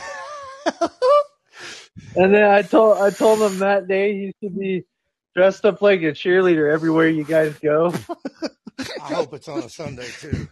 [2.16, 4.86] And then I told I told him that day he should be
[5.36, 7.93] dressed up like a cheerleader everywhere you guys go.
[8.80, 10.47] I hope it's on a Sunday too.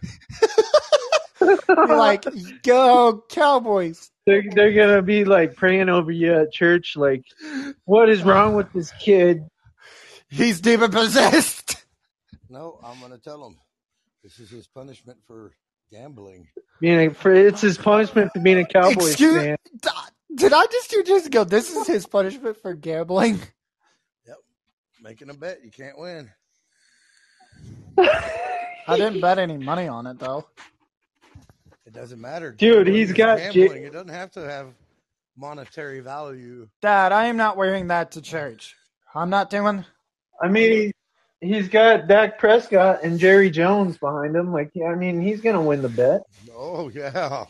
[1.68, 2.24] Be like,
[2.62, 7.24] "Go Cowboys!" They're they're gonna be like praying over you at church, like,
[7.84, 9.44] what is wrong with this kid?
[10.28, 11.84] He's demon possessed.
[12.48, 13.56] No, I'm gonna tell him
[14.22, 15.52] this is his punishment for
[15.90, 16.48] gambling.
[16.80, 19.56] Being a, for it's his punishment for being a Cowboys Excuse- fan.
[20.34, 21.44] Did I just hear Jason go?
[21.44, 23.38] This is his punishment for gambling.
[24.26, 24.36] Yep,
[25.02, 26.30] making a bet, you can't win.
[27.98, 30.46] I didn't bet any money on it though.
[31.94, 33.82] It doesn't matter, Dude, Gambling he's is got gambling.
[33.82, 34.68] J- it doesn't have to have
[35.36, 36.66] monetary value.
[36.80, 38.76] Dad, I am not wearing that to church.
[39.14, 39.84] I'm not doing.
[40.40, 40.92] I mean,
[41.42, 44.54] he's got Dak Prescott and Jerry Jones behind him.
[44.54, 46.22] Like, I mean, he's gonna win the bet.
[46.56, 47.44] Oh yeah.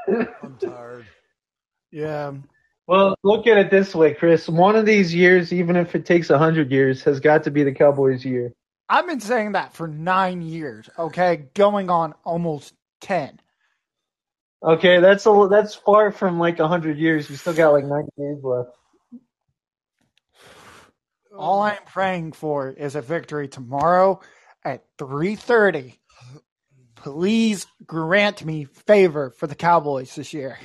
[0.08, 1.04] I'm tired.
[1.90, 2.34] Yeah.
[2.88, 4.48] Well, look at it this way, Chris.
[4.48, 7.62] One of these years, even if it takes a hundred years, has got to be
[7.62, 8.54] the Cowboys' year.
[8.88, 11.48] I've been saying that for nine years, okay?
[11.52, 12.72] Going on almost
[13.02, 13.40] 10.
[14.62, 17.30] Okay, that's a that's far from like a hundred years.
[17.30, 18.70] You still got like ninety days left.
[21.36, 24.18] All I'm praying for is a victory tomorrow
[24.64, 25.94] at 3.30.
[26.96, 30.58] Please grant me favor for the Cowboys this year.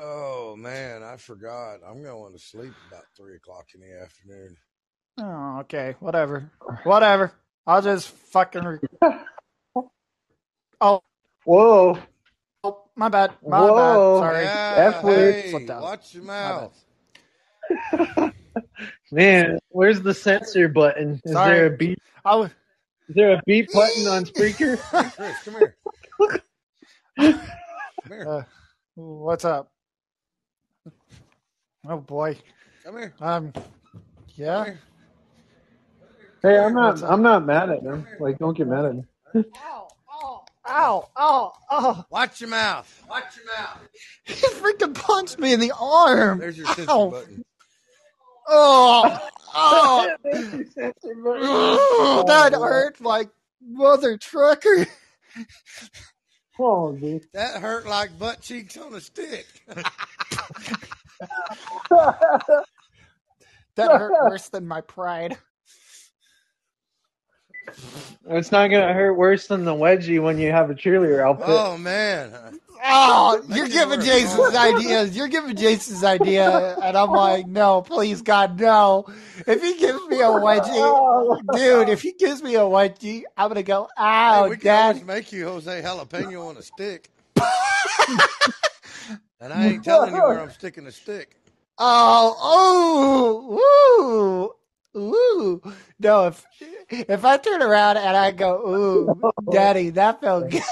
[0.00, 1.78] Oh man, I forgot.
[1.88, 4.56] I'm going to sleep about three o'clock in the afternoon.
[5.18, 5.94] Oh, okay.
[6.00, 6.50] Whatever.
[6.82, 7.32] Whatever.
[7.66, 8.64] I'll just fucking...
[8.64, 8.78] Re-
[10.80, 11.00] oh,
[11.44, 11.98] Whoa!
[12.64, 13.32] oh, my bad.
[13.46, 14.20] My Whoa.
[14.20, 14.26] bad.
[14.26, 14.44] Sorry.
[14.44, 15.34] Yeah, F word.
[15.34, 15.82] hey, Slipped out.
[15.82, 16.84] watch your mouth.
[19.12, 21.20] Man, where's the censor button?
[21.24, 21.54] Is Sorry.
[21.56, 21.98] there a beep?
[22.24, 22.50] I was...
[23.08, 24.78] Is there a beep button on Spreaker?
[24.90, 25.76] Hey, Chris, come here.
[27.18, 27.42] come
[28.08, 28.28] here.
[28.28, 28.42] Uh,
[28.94, 29.70] what's up?
[31.88, 32.36] Oh, boy.
[32.84, 33.14] Come here.
[33.20, 33.62] Um, Come
[34.36, 34.64] yeah.
[34.64, 34.80] here.
[36.42, 37.02] hey, I'm not.
[37.02, 38.06] I'm not mad at him.
[38.20, 39.06] Like, don't get mad at him.
[39.36, 42.06] Ow, ow, ow, ow, ow.
[42.10, 43.04] Watch your mouth.
[43.08, 43.80] Watch your mouth.
[44.24, 46.38] He freaking punched me in the arm.
[46.38, 47.10] There's your censor Ow.
[47.10, 47.44] button.
[48.46, 51.40] Oh, oh, Censor button.
[51.42, 53.28] oh, that hurt like
[53.62, 54.86] mother trucker.
[56.58, 57.24] Oh, dude.
[57.32, 59.46] That hurt like butt cheeks on a stick.
[63.76, 65.36] That hurt worse than my pride.
[68.28, 71.46] It's not gonna hurt worse than the wedgie when you have a cheerleader outfit.
[71.48, 72.32] Oh man,
[72.86, 74.06] Oh, Make you're giving worse.
[74.06, 75.16] Jason's ideas.
[75.16, 79.06] You're giving Jason's idea, and I'm like, no, please, God, no.
[79.46, 83.62] If he gives me a wedgie, dude, if he gives me a wedgie, I'm gonna
[83.62, 84.88] go, Hey, ow, we can dad.
[84.96, 87.08] always make you Jose Jalapeno on a stick.
[89.44, 91.36] and I ain't telling you where I'm sticking the stick.
[91.78, 92.34] Oh,
[93.60, 94.54] oh,
[94.96, 95.62] ooh, ooh.
[95.98, 96.46] No, if
[96.90, 100.62] if I turn around and I go, ooh, daddy, that felt good.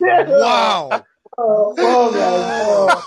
[0.00, 1.04] Wow.
[1.38, 3.04] Oh, oh, guys,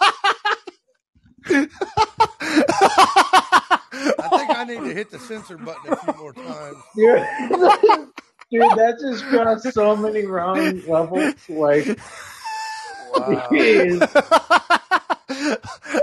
[4.19, 6.77] I think I need to hit the censor button a few more times.
[6.95, 7.25] Dude,
[8.51, 11.35] dude, that just crossed so many wrong levels.
[11.49, 11.99] Like,
[13.15, 13.47] Wow.
[13.51, 14.01] jeez.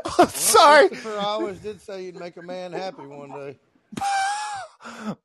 [0.19, 0.89] I'm sorry.
[0.89, 3.59] Christopher always did say you'd make a man happy one day.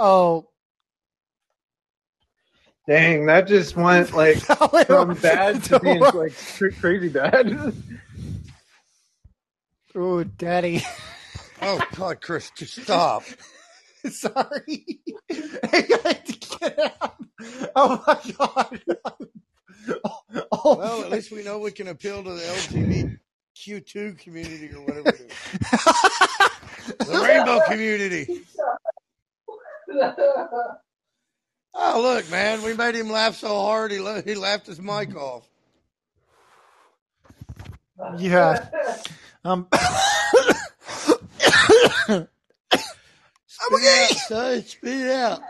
[0.00, 0.48] Oh,
[2.86, 4.36] dang, that just went like
[4.86, 7.72] from bad to being like cr- crazy bad.
[9.96, 10.84] oh, daddy.
[11.60, 13.24] Oh God, Chris, just stop.
[14.08, 15.00] Sorry.
[15.32, 17.16] I got to get out.
[17.74, 18.80] Oh my god.
[20.52, 22.42] Oh, Well, at least we know we can appeal to the
[23.56, 25.32] LGBTQ2 community or whatever it is.
[26.98, 28.40] The rainbow community.
[31.74, 35.48] Oh, look, man, we made him laugh so hard he, he laughed his mic off.
[38.18, 38.68] yeah.
[39.44, 39.68] Um.
[43.46, 44.62] Spit it out, son.
[44.64, 45.40] Spit it out.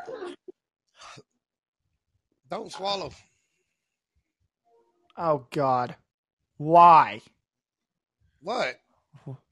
[2.51, 3.11] Don't swallow.
[5.19, 5.97] Oh god.
[6.57, 7.21] Why?
[8.41, 8.77] What?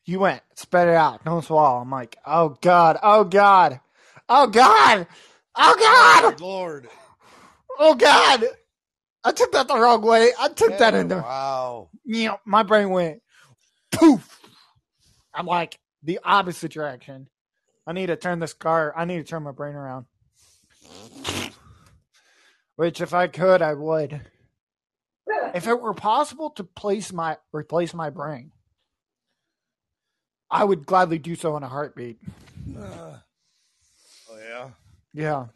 [0.05, 1.81] You went, spit it out, don't swallow.
[1.81, 3.81] I'm like, oh god, oh god,
[4.29, 5.07] oh god,
[5.57, 6.89] oh god, oh, Lord.
[7.79, 8.45] oh god.
[9.25, 10.31] I took that the wrong way.
[10.39, 11.89] I took that in the Wow.
[12.05, 13.21] you know, my brain went
[13.91, 14.41] poof.
[15.35, 17.29] I'm like the opposite direction.
[17.89, 18.95] I need to turn this car.
[18.97, 20.07] I need to turn my brain around.
[22.77, 24.21] Which, if I could, I would.
[25.57, 28.53] If it were possible to place my replace my brain,
[30.51, 32.19] I would gladly do so in a heartbeat.
[32.79, 33.17] Uh,
[34.31, 34.69] oh, yeah.
[35.15, 35.47] Yeah.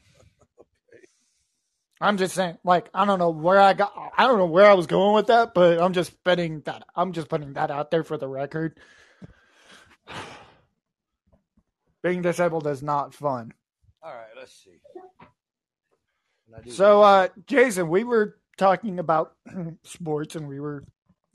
[2.01, 4.73] I'm just saying, like, I don't know where I got, I don't know where I
[4.73, 8.03] was going with that, but I'm just putting that, I'm just putting that out there
[8.05, 8.81] for the record.
[12.03, 13.53] Being disabled is not fun.
[14.03, 14.81] All right, let's see.
[16.47, 19.33] And I do- So, uh, Jason, we were talking about
[19.85, 20.85] sports and we were,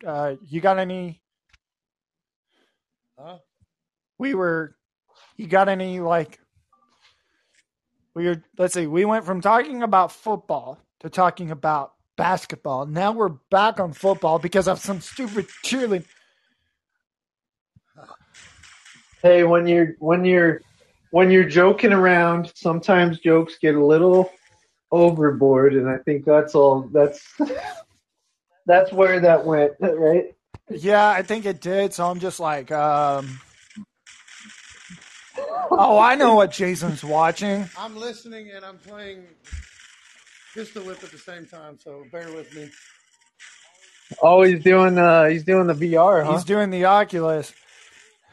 [0.05, 1.21] uh, you got any,
[3.17, 3.39] Huh?
[4.19, 4.76] we were,
[5.36, 6.39] you got any, like,
[8.13, 12.86] we were, let's see, we went from talking about football to talking about basketball.
[12.86, 16.05] Now we're back on football because of some stupid cheerleading.
[19.23, 20.61] hey, when you're when you're
[21.09, 24.32] when you're joking around, sometimes jokes get a little
[24.91, 26.89] overboard, and I think that's all.
[26.91, 27.21] That's
[28.65, 30.36] that's where that went, right?
[30.69, 31.93] Yeah, I think it did.
[31.93, 33.39] So I'm just like, um,
[35.71, 37.69] oh, I know what Jason's watching.
[37.77, 39.25] I'm listening and I'm playing
[40.53, 42.69] Pistol Whip at the same time, so bear with me.
[44.21, 46.33] Oh, he's doing uh he's doing the VR, huh?
[46.33, 47.53] He's doing the Oculus.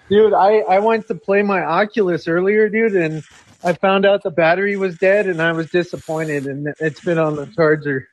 [0.09, 3.25] Dude, I I went to play my Oculus earlier, dude, and
[3.65, 7.37] I found out the battery was dead, and I was disappointed, and it's been on
[7.37, 8.09] the charger.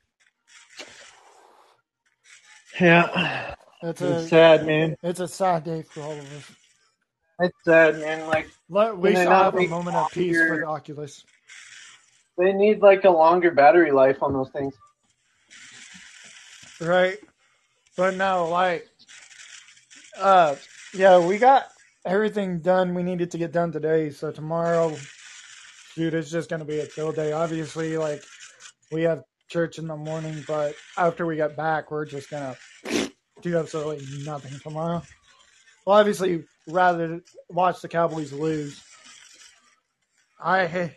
[2.80, 4.96] Yeah, It's it's a sad, man.
[5.04, 6.52] it's a sad day for all of us.
[7.40, 8.28] It's sad, man.
[8.28, 11.26] Like Let, we Can they shall not have a moment of peace for the Oculus.
[12.38, 14.76] they need like a longer battery life on those things.
[16.82, 17.18] Right.
[17.98, 18.88] But no, like
[20.20, 20.56] uh
[20.94, 21.66] yeah, we got
[22.06, 24.12] everything done we needed to get done today.
[24.12, 24.96] So tomorrow
[25.94, 27.32] shoot it's just gonna be a chill day.
[27.32, 28.24] Obviously, like
[28.92, 32.56] we have church in the morning, but after we get back we're just gonna
[33.42, 35.02] do absolutely nothing tomorrow.
[35.86, 38.82] Well obviously rather watch the Cowboys lose.
[40.42, 40.92] I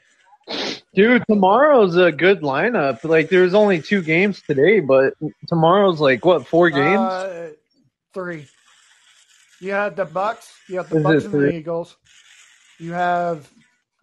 [0.95, 3.03] Dude, tomorrow's a good lineup.
[3.05, 5.15] Like, there's only two games today, but
[5.49, 6.99] tomorrow's like what four games?
[7.01, 7.53] Uh,
[8.13, 8.47] three.
[9.61, 10.53] You had the Bucs.
[10.69, 11.55] You have the Is Bucs and the?
[11.55, 11.97] Eagles.
[12.79, 13.49] You have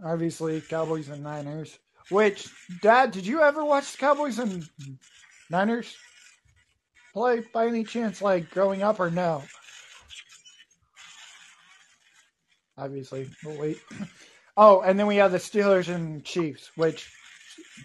[0.04, 1.78] obviously Cowboys and Niners.
[2.10, 2.50] Which,
[2.82, 4.68] Dad, did you ever watch the Cowboys and
[5.50, 5.96] Niners
[7.14, 9.44] play by any chance, like growing up, or no?
[12.78, 13.80] Obviously, we'll wait.
[14.62, 17.10] Oh, and then we have the Steelers and Chiefs, which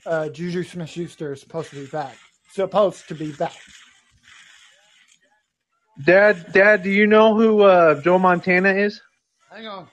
[0.07, 2.17] uh, Juju Smith Schuster is supposed to be back.
[2.51, 3.55] Supposed to be back.
[6.05, 9.01] Dad, Dad, do you know who uh, Joe Montana is?
[9.53, 9.87] Hang on.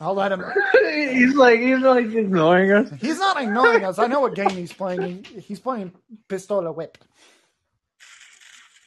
[0.00, 0.44] I'll let him.
[0.82, 2.90] he's like he's like ignoring us.
[3.00, 3.98] He's not ignoring us.
[3.98, 5.24] I know what game he's playing.
[5.24, 5.92] He's playing
[6.28, 6.98] Pistol Whip.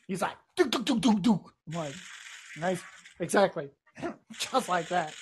[0.08, 1.42] He's like, do, do, do, do, do.
[1.68, 1.94] I'm like,
[2.58, 2.82] nice.
[3.20, 3.70] Exactly.
[4.38, 5.14] Just like that.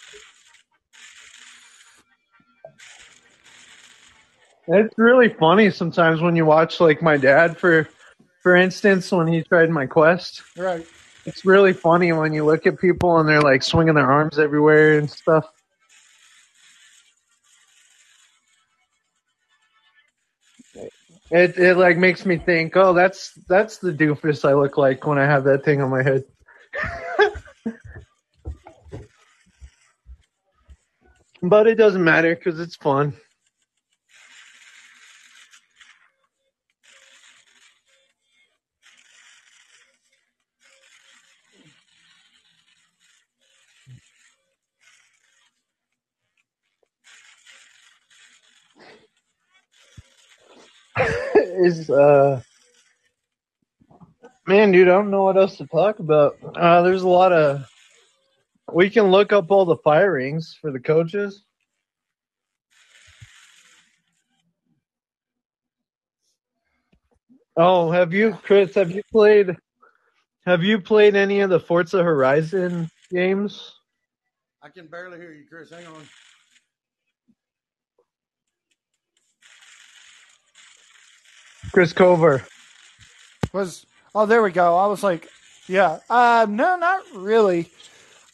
[4.68, 7.88] It's really funny sometimes when you watch like my dad for
[8.44, 10.44] for instance when he tried my quest.
[10.56, 10.86] Right.
[11.26, 15.00] It's really funny when you look at people and they're like swinging their arms everywhere
[15.00, 15.46] and stuff.
[21.32, 25.20] It it like makes me think, oh, that's that's the doofus I look like when
[25.20, 26.24] I have that thing on my head.
[31.44, 33.14] but it doesn't matter because it's fun.
[51.90, 52.40] Uh
[54.48, 57.66] man dude i don't know what else to talk about uh there's a lot of
[58.74, 61.44] we can look up all the firings for the coaches
[67.58, 69.56] oh have you chris have you played
[70.46, 73.74] have you played any of the forza horizon games
[74.62, 75.70] I can barely hear you, Chris.
[75.70, 76.04] Hang on.
[81.72, 82.44] Chris cover
[83.54, 84.78] Was oh there we go.
[84.78, 85.28] I was like,
[85.68, 86.00] yeah.
[86.10, 87.70] Uh no, not really.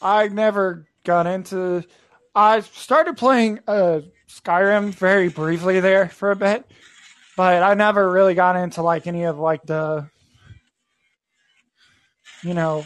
[0.02, 1.84] I never got into
[2.34, 6.66] I started playing uh Skyrim very briefly there for a bit,
[7.38, 10.10] but I never really got into like any of like the
[12.44, 12.86] you know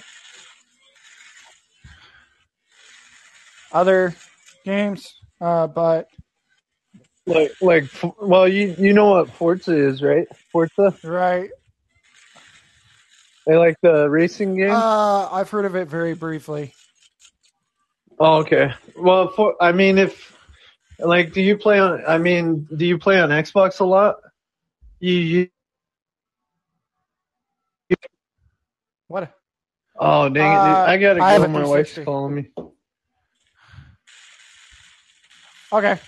[3.72, 4.16] other
[4.66, 5.16] games.
[5.42, 6.08] Uh but
[7.30, 7.86] like like
[8.22, 11.52] well you you know what forza is right forza right.
[13.48, 16.74] they like the racing game Uh I've heard of it very briefly.
[18.20, 18.74] Oh, okay.
[18.98, 20.36] Well, for I mean, if
[21.00, 22.04] like, do you play on?
[22.08, 24.18] I mean, do you play on Xbox a lot?
[25.00, 25.50] You, you
[29.08, 29.34] What
[30.00, 30.64] oh dang it!
[30.64, 31.44] Uh, I gotta go.
[31.44, 32.06] a My wife's 360.
[32.06, 32.50] calling me.
[35.72, 36.00] okay.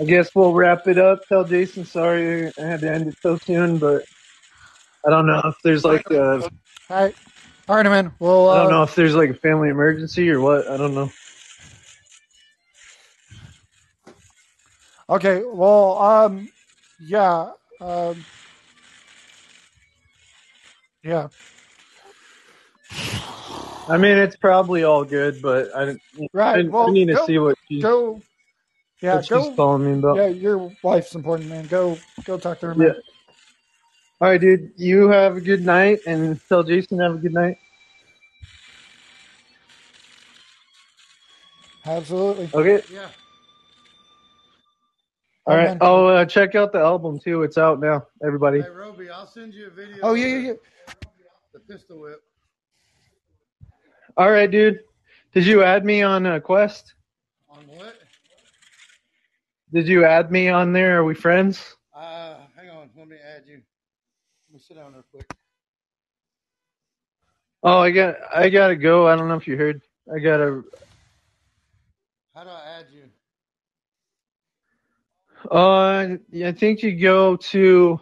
[0.00, 1.26] I guess we'll wrap it up.
[1.28, 4.02] Tell Jason sorry I had to end it so soon, but
[5.06, 6.50] I don't know if there's like a All
[6.88, 7.14] right.
[7.68, 8.12] All right, man.
[8.18, 10.66] Well, uh, I don't know if there's like a family emergency or what.
[10.68, 11.12] I don't know.
[15.10, 15.42] Okay.
[15.44, 16.48] Well, um,
[16.98, 18.24] yeah, um,
[21.02, 21.28] yeah.
[23.88, 25.96] I mean, it's probably all good, but I, I,
[26.32, 26.66] Right.
[26.66, 28.22] I Well, need to go, see what, she, go.
[29.02, 29.54] Yeah, what she's go.
[29.54, 30.16] calling me about.
[30.16, 31.66] Yeah, your wife's important, man.
[31.66, 32.88] Go, go talk to her, man.
[32.88, 32.94] Yeah.
[34.20, 34.72] All right, dude.
[34.76, 37.56] You have a good night, and tell Jason have a good night.
[41.86, 42.50] Absolutely.
[42.52, 42.84] Okay.
[42.92, 43.08] Yeah.
[45.46, 45.68] All right.
[45.68, 45.78] Amen.
[45.80, 47.42] Oh, uh, check out the album too.
[47.42, 48.60] It's out now, everybody.
[48.60, 49.96] Hey, Roby, I'll send you a video.
[50.02, 51.08] Oh yeah, yeah, yeah.
[51.54, 52.22] The pistol whip.
[54.16, 54.80] All right, dude.
[55.32, 56.94] Did you add me on uh, Quest?
[57.48, 57.96] On what?
[59.72, 60.98] Did you add me on there?
[60.98, 61.76] Are we friends?
[61.94, 62.90] Uh, hang on.
[62.96, 63.60] Let me add you.
[64.48, 65.30] Let me sit down real quick.
[67.62, 68.16] Oh, I got.
[68.34, 69.06] I gotta go.
[69.06, 69.82] I don't know if you heard.
[70.12, 70.62] I gotta.
[72.34, 73.04] How do I add you?
[75.50, 76.16] Uh,
[76.46, 78.00] I think you go to.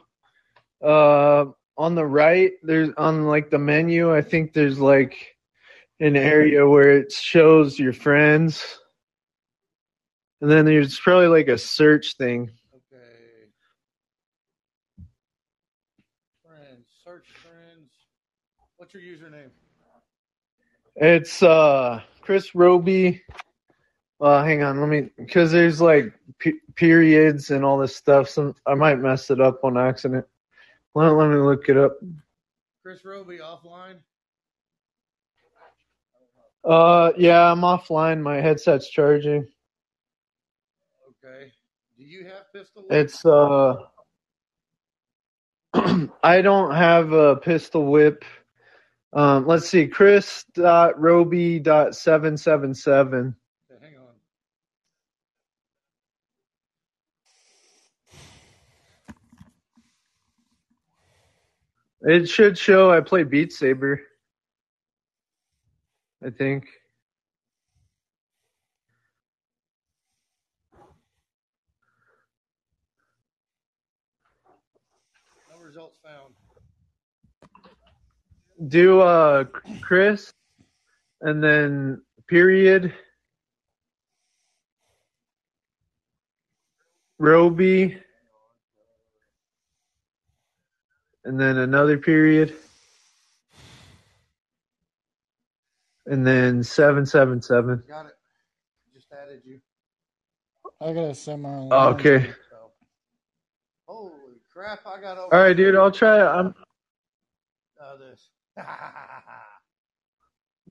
[0.82, 1.46] Uh,
[1.76, 4.12] on the right, there's on like the menu.
[4.14, 5.36] I think there's like
[6.00, 8.80] an area where it shows your friends,
[10.40, 12.50] and then there's probably like a search thing.
[12.74, 13.50] Okay.
[16.46, 16.86] Friends.
[17.04, 17.90] Search friends.
[18.76, 19.50] What's your username?
[20.96, 23.22] It's uh Chris Roby.
[24.20, 28.28] Uh, hang on, let me because there's like p- periods and all this stuff.
[28.28, 30.26] Some I might mess it up on accident.
[30.94, 31.92] Let, let me look it up.
[32.82, 33.96] Chris Roby offline.
[36.64, 38.20] Uh, yeah, I'm offline.
[38.20, 39.46] My headset's charging.
[41.98, 42.84] Do you have pistol?
[42.88, 42.92] Whip?
[42.92, 43.74] It's uh,
[46.22, 48.24] I don't have a pistol whip.
[49.12, 53.34] Um, let's see, Chris dot Roby dot seven seven seven.
[53.82, 54.14] Hang on.
[62.02, 64.00] It should show I play Beat Saber.
[66.24, 66.68] I think.
[78.66, 79.44] Do uh
[79.80, 80.32] Chris
[81.20, 82.92] and then period
[87.18, 87.98] Roby
[91.24, 92.54] and then another period
[96.08, 97.84] and then 777.
[97.86, 98.12] Got it.
[98.94, 99.60] Just added you.
[100.80, 101.68] I gotta send my own.
[101.70, 102.30] Oh, okay.
[103.86, 104.12] Holy
[104.52, 104.80] crap!
[104.86, 105.34] I got over.
[105.34, 106.67] All right, dude, I'll try I'm this.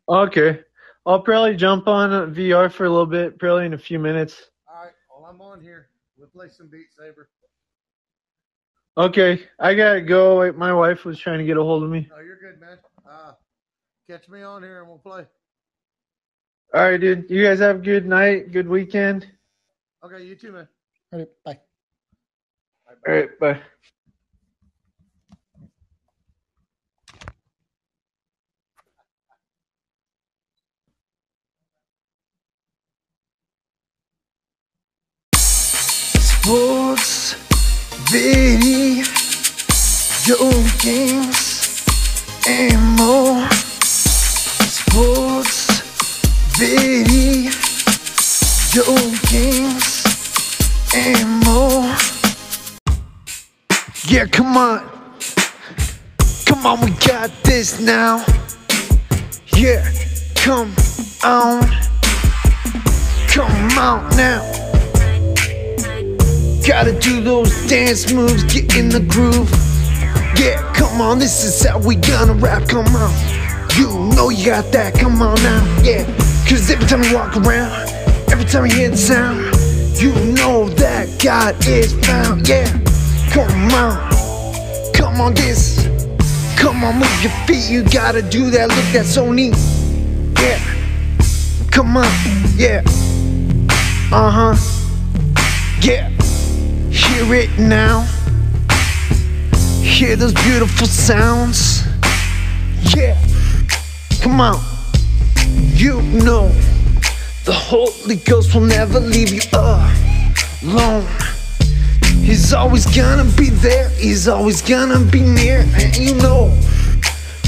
[0.10, 0.62] okay.
[1.06, 4.50] I'll probably jump on VR for a little bit, probably in a few minutes.
[4.68, 4.92] All right.
[5.10, 5.90] Well, I'm on here.
[6.18, 7.30] We'll play some Beat Saber.
[8.98, 10.52] Okay, I gotta go.
[10.54, 12.08] My wife was trying to get a hold of me.
[12.10, 12.80] No, you're good, man.
[13.08, 13.34] Uh,
[14.10, 15.24] catch me on here and we'll play.
[16.74, 17.30] All right, dude.
[17.30, 19.28] You guys have a good night, good weekend.
[20.04, 20.68] Okay, you too, man.
[21.14, 21.60] All right, bye.
[23.08, 23.62] All right, bye.
[36.48, 37.36] Sports,
[38.10, 39.04] video
[40.80, 41.84] games,
[42.48, 43.50] and more.
[44.64, 45.82] Sports,
[46.56, 47.52] video
[49.30, 50.06] games,
[50.96, 51.94] and more.
[54.08, 54.90] Yeah, come on.
[56.46, 58.24] Come on, we got this now.
[59.54, 59.86] Yeah,
[60.36, 60.74] come
[61.26, 61.62] on.
[63.28, 64.77] Come on now.
[66.68, 69.50] Gotta do those dance moves, get in the groove.
[70.38, 73.10] Yeah, come on, this is how we gonna rap, come on.
[73.78, 76.04] You know you got that, come on now, yeah.
[76.46, 77.72] Cause every time you walk around,
[78.30, 79.40] every time you hear the sound,
[79.98, 82.68] you know that God is found, yeah.
[83.32, 85.88] Come on, come on, this.
[86.58, 89.56] Come on, move your feet, you gotta do that, look, that's so neat.
[90.42, 90.60] Yeah,
[91.72, 92.12] come on,
[92.58, 92.82] yeah.
[94.12, 94.56] Uh huh,
[95.82, 96.17] yeah.
[97.18, 98.02] Hear it now.
[99.82, 101.82] Hear those beautiful sounds.
[102.96, 103.18] Yeah.
[104.22, 104.64] Come on.
[105.74, 106.50] You know
[107.44, 111.08] the Holy Ghost will never leave you alone.
[112.22, 113.90] He's always gonna be there.
[113.98, 115.66] He's always gonna be near.
[115.74, 116.50] And you know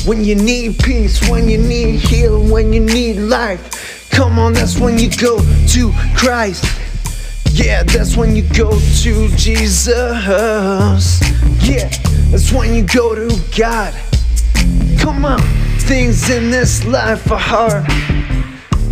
[0.07, 4.09] when you need peace, when you need healing, when you need life.
[4.09, 5.37] Come on, that's when you go
[5.67, 6.65] to Christ.
[7.61, 9.89] Yeah, that's when you go to Jesus.
[11.61, 11.89] Yeah,
[12.31, 13.93] that's when you go to God.
[14.97, 15.41] Come on,
[15.79, 17.85] things in this life are hard.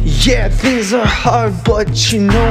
[0.03, 2.49] Yeah, things are hard, but you know,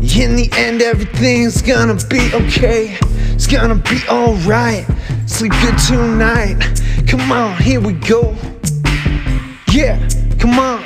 [0.00, 2.98] in the end, everything's gonna be okay.
[3.30, 4.84] It's gonna be alright.
[5.26, 6.58] Sleep good tonight.
[7.06, 8.36] Come on, here we go.
[9.70, 10.00] Yeah,
[10.40, 10.82] come on.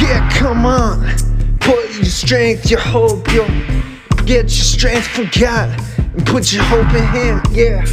[0.00, 1.27] Yeah, come on.
[1.68, 3.46] Put your strength, your hope, your
[4.24, 5.68] get your strength from God
[5.98, 7.42] and put your hope in Him.
[7.52, 7.84] Yeah.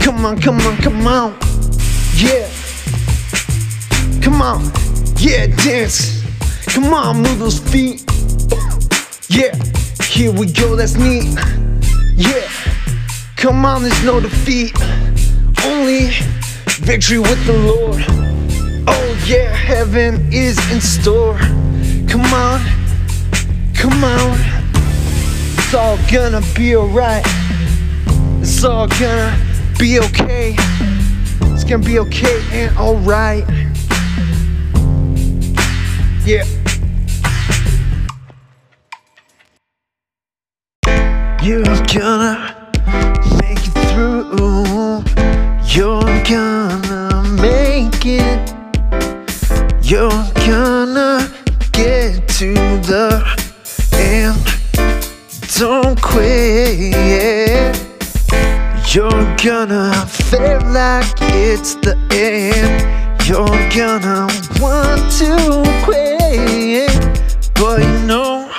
[0.00, 1.36] Come on, come on, come on.
[2.14, 2.48] Yeah.
[4.22, 4.64] Come on.
[5.18, 6.22] Yeah, dance.
[6.68, 8.02] Come on, move those feet.
[9.28, 9.54] Yeah.
[10.02, 11.38] Here we go, that's neat.
[12.14, 12.48] Yeah.
[13.36, 14.72] Come on, there's no defeat.
[15.66, 16.08] Only
[16.80, 18.02] victory with the Lord.
[18.88, 21.38] Oh yeah, heaven is in store.
[22.12, 22.60] Come on,
[23.72, 24.38] come on.
[25.56, 27.24] It's all gonna be alright.
[28.42, 29.34] It's all gonna
[29.78, 30.54] be okay.
[31.40, 33.48] It's gonna be okay and alright.
[36.26, 36.44] Yeah.
[41.42, 42.70] You're gonna
[43.40, 45.02] make it through.
[45.64, 48.54] You're gonna make it.
[49.82, 50.10] You're
[50.44, 51.41] gonna
[51.72, 52.54] get to
[52.90, 53.22] the
[53.94, 54.38] end.
[55.58, 57.76] Don't quit.
[58.94, 62.82] You're gonna feel like it's the end.
[63.26, 64.26] You're gonna
[64.60, 66.92] want to quit.
[67.54, 68.50] But you know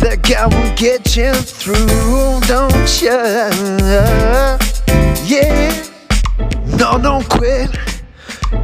[0.00, 3.18] that God will get you through, don't you?
[5.26, 5.88] Yeah.
[6.78, 7.70] No, don't quit.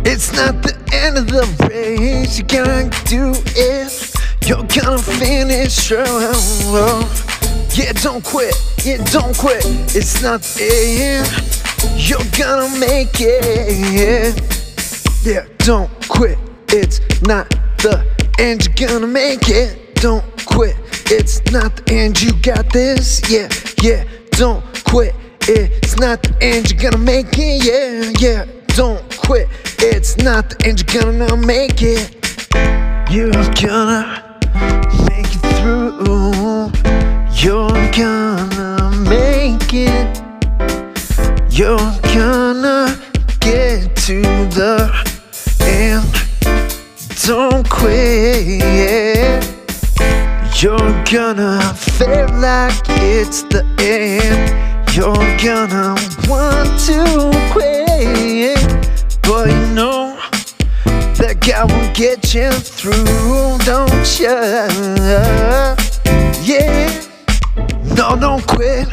[0.05, 2.39] It's not the end of the race.
[2.39, 4.15] You're gonna do it.
[4.47, 7.05] You're gonna finish strong.
[7.75, 8.55] Yeah, don't quit.
[8.85, 9.65] Yeah, don't quit.
[9.95, 10.69] It's not the
[11.01, 11.29] end.
[11.97, 14.35] You're gonna make it.
[15.25, 16.39] Yeah, don't quit.
[16.69, 17.49] It's not
[17.79, 18.05] the
[18.39, 18.67] end.
[18.67, 19.95] You're gonna make it.
[19.97, 20.77] Don't quit.
[21.11, 22.21] It's not the end.
[22.21, 23.23] You got this.
[23.31, 23.49] Yeah,
[23.83, 24.05] yeah.
[24.33, 25.15] Don't quit.
[25.43, 26.71] It's not the end.
[26.71, 27.65] You're gonna make it.
[27.65, 28.58] Yeah, yeah.
[28.79, 29.49] Don't quit.
[29.81, 30.85] It's not the end.
[30.95, 32.15] You're gonna make it.
[33.11, 34.23] You're gonna
[35.09, 36.71] make it through.
[37.43, 40.23] You're gonna make it.
[41.51, 42.97] You're gonna
[43.41, 44.23] get to
[44.55, 44.93] the
[45.63, 46.07] end.
[47.27, 49.43] Don't quit.
[50.63, 54.55] You're gonna feel like it's the end.
[54.95, 55.97] You're gonna
[56.29, 58.58] want to quit.
[59.29, 60.19] But you know
[61.19, 64.27] that God will get you through, don't you?
[66.43, 66.89] Yeah.
[67.95, 68.89] No, don't quit.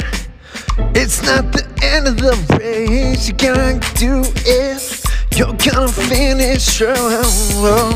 [0.94, 3.26] It's not the end of the race.
[3.26, 5.02] You're gonna do it.
[5.34, 7.94] You're gonna finish strong.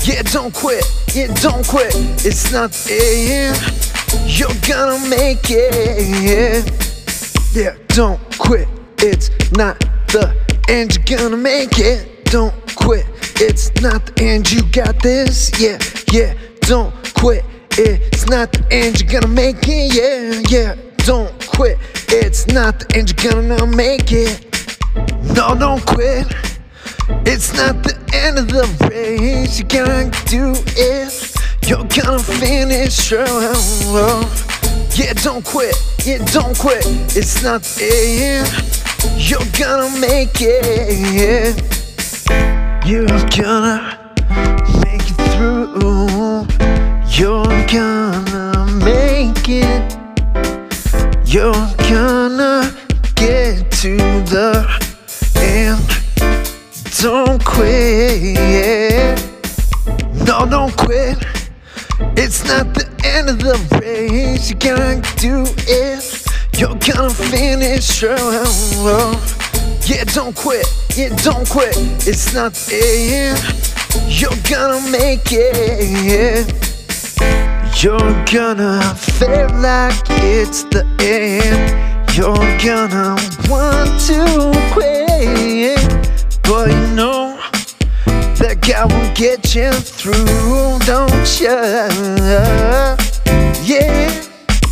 [0.00, 0.82] Yeah, don't quit.
[1.14, 1.94] Yeah, don't quit.
[2.24, 2.98] It's not the
[3.30, 3.58] end.
[4.24, 6.72] You're gonna make it.
[7.52, 8.66] Yeah, don't quit.
[8.98, 9.78] It's not
[10.08, 10.96] the end.
[10.96, 12.24] You're gonna make it.
[12.26, 13.06] Don't quit.
[13.36, 14.50] It's not the end.
[14.50, 15.50] You got this.
[15.60, 15.78] Yeah,
[16.12, 16.34] yeah.
[16.60, 17.44] Don't quit.
[17.72, 19.00] It's not the end.
[19.00, 19.94] You're gonna make it.
[19.94, 20.74] Yeah, yeah.
[20.98, 21.78] Don't quit.
[22.08, 23.12] It's not the end.
[23.22, 24.46] You're gonna make it.
[25.34, 26.26] No, don't quit.
[27.24, 29.60] It's not the end of the race.
[29.60, 31.36] You're gonna do it.
[31.68, 34.55] You're gonna finish strong.
[34.98, 35.76] Yeah, don't quit.
[36.06, 36.86] Yeah, don't quit.
[37.14, 37.90] It's not the
[38.22, 38.48] end.
[39.18, 41.60] You're gonna make it.
[42.86, 43.06] You're
[43.36, 43.98] gonna
[44.80, 46.46] make it through.
[47.10, 49.98] You're gonna make it.
[51.26, 51.52] You're
[51.90, 52.74] gonna
[53.16, 53.98] get to
[54.32, 54.64] the
[55.36, 55.84] end.
[57.02, 59.20] Don't quit.
[60.26, 61.35] No, don't quit.
[61.98, 64.50] It's not the end of the race.
[64.50, 66.26] You're gonna do it.
[66.58, 69.16] You're gonna finish strong.
[69.86, 70.66] Yeah, don't quit.
[70.94, 71.74] Yeah, don't quit.
[72.06, 72.80] It's not the
[73.12, 73.40] end.
[74.08, 76.52] You're gonna make it.
[77.82, 82.14] You're gonna feel like it's the end.
[82.14, 83.16] You're gonna
[83.48, 85.78] want to quit.
[86.42, 87.25] But you know
[88.66, 91.46] God will get you through, don't you?
[93.62, 94.26] Yeah,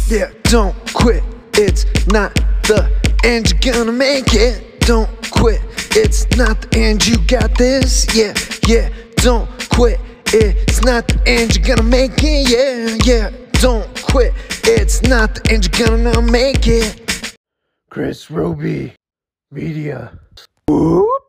[0.08, 1.22] yeah, don't quit.
[1.52, 2.34] It's not
[2.64, 2.90] the
[3.22, 3.52] end.
[3.52, 4.80] You're gonna make it.
[4.80, 5.60] Don't quit.
[5.92, 7.06] It's not the end.
[7.06, 8.12] You got this.
[8.12, 8.34] Yeah,
[8.66, 10.00] yeah, don't quit.
[10.26, 11.54] It's not the end.
[11.54, 12.50] You're gonna make it.
[12.50, 13.30] Yeah, yeah,
[13.60, 14.34] don't quit.
[14.64, 15.78] It's not the end.
[15.78, 17.36] You're gonna make it.
[17.90, 18.92] Chris Roby
[19.52, 20.18] Media.
[20.66, 21.23] Whoop.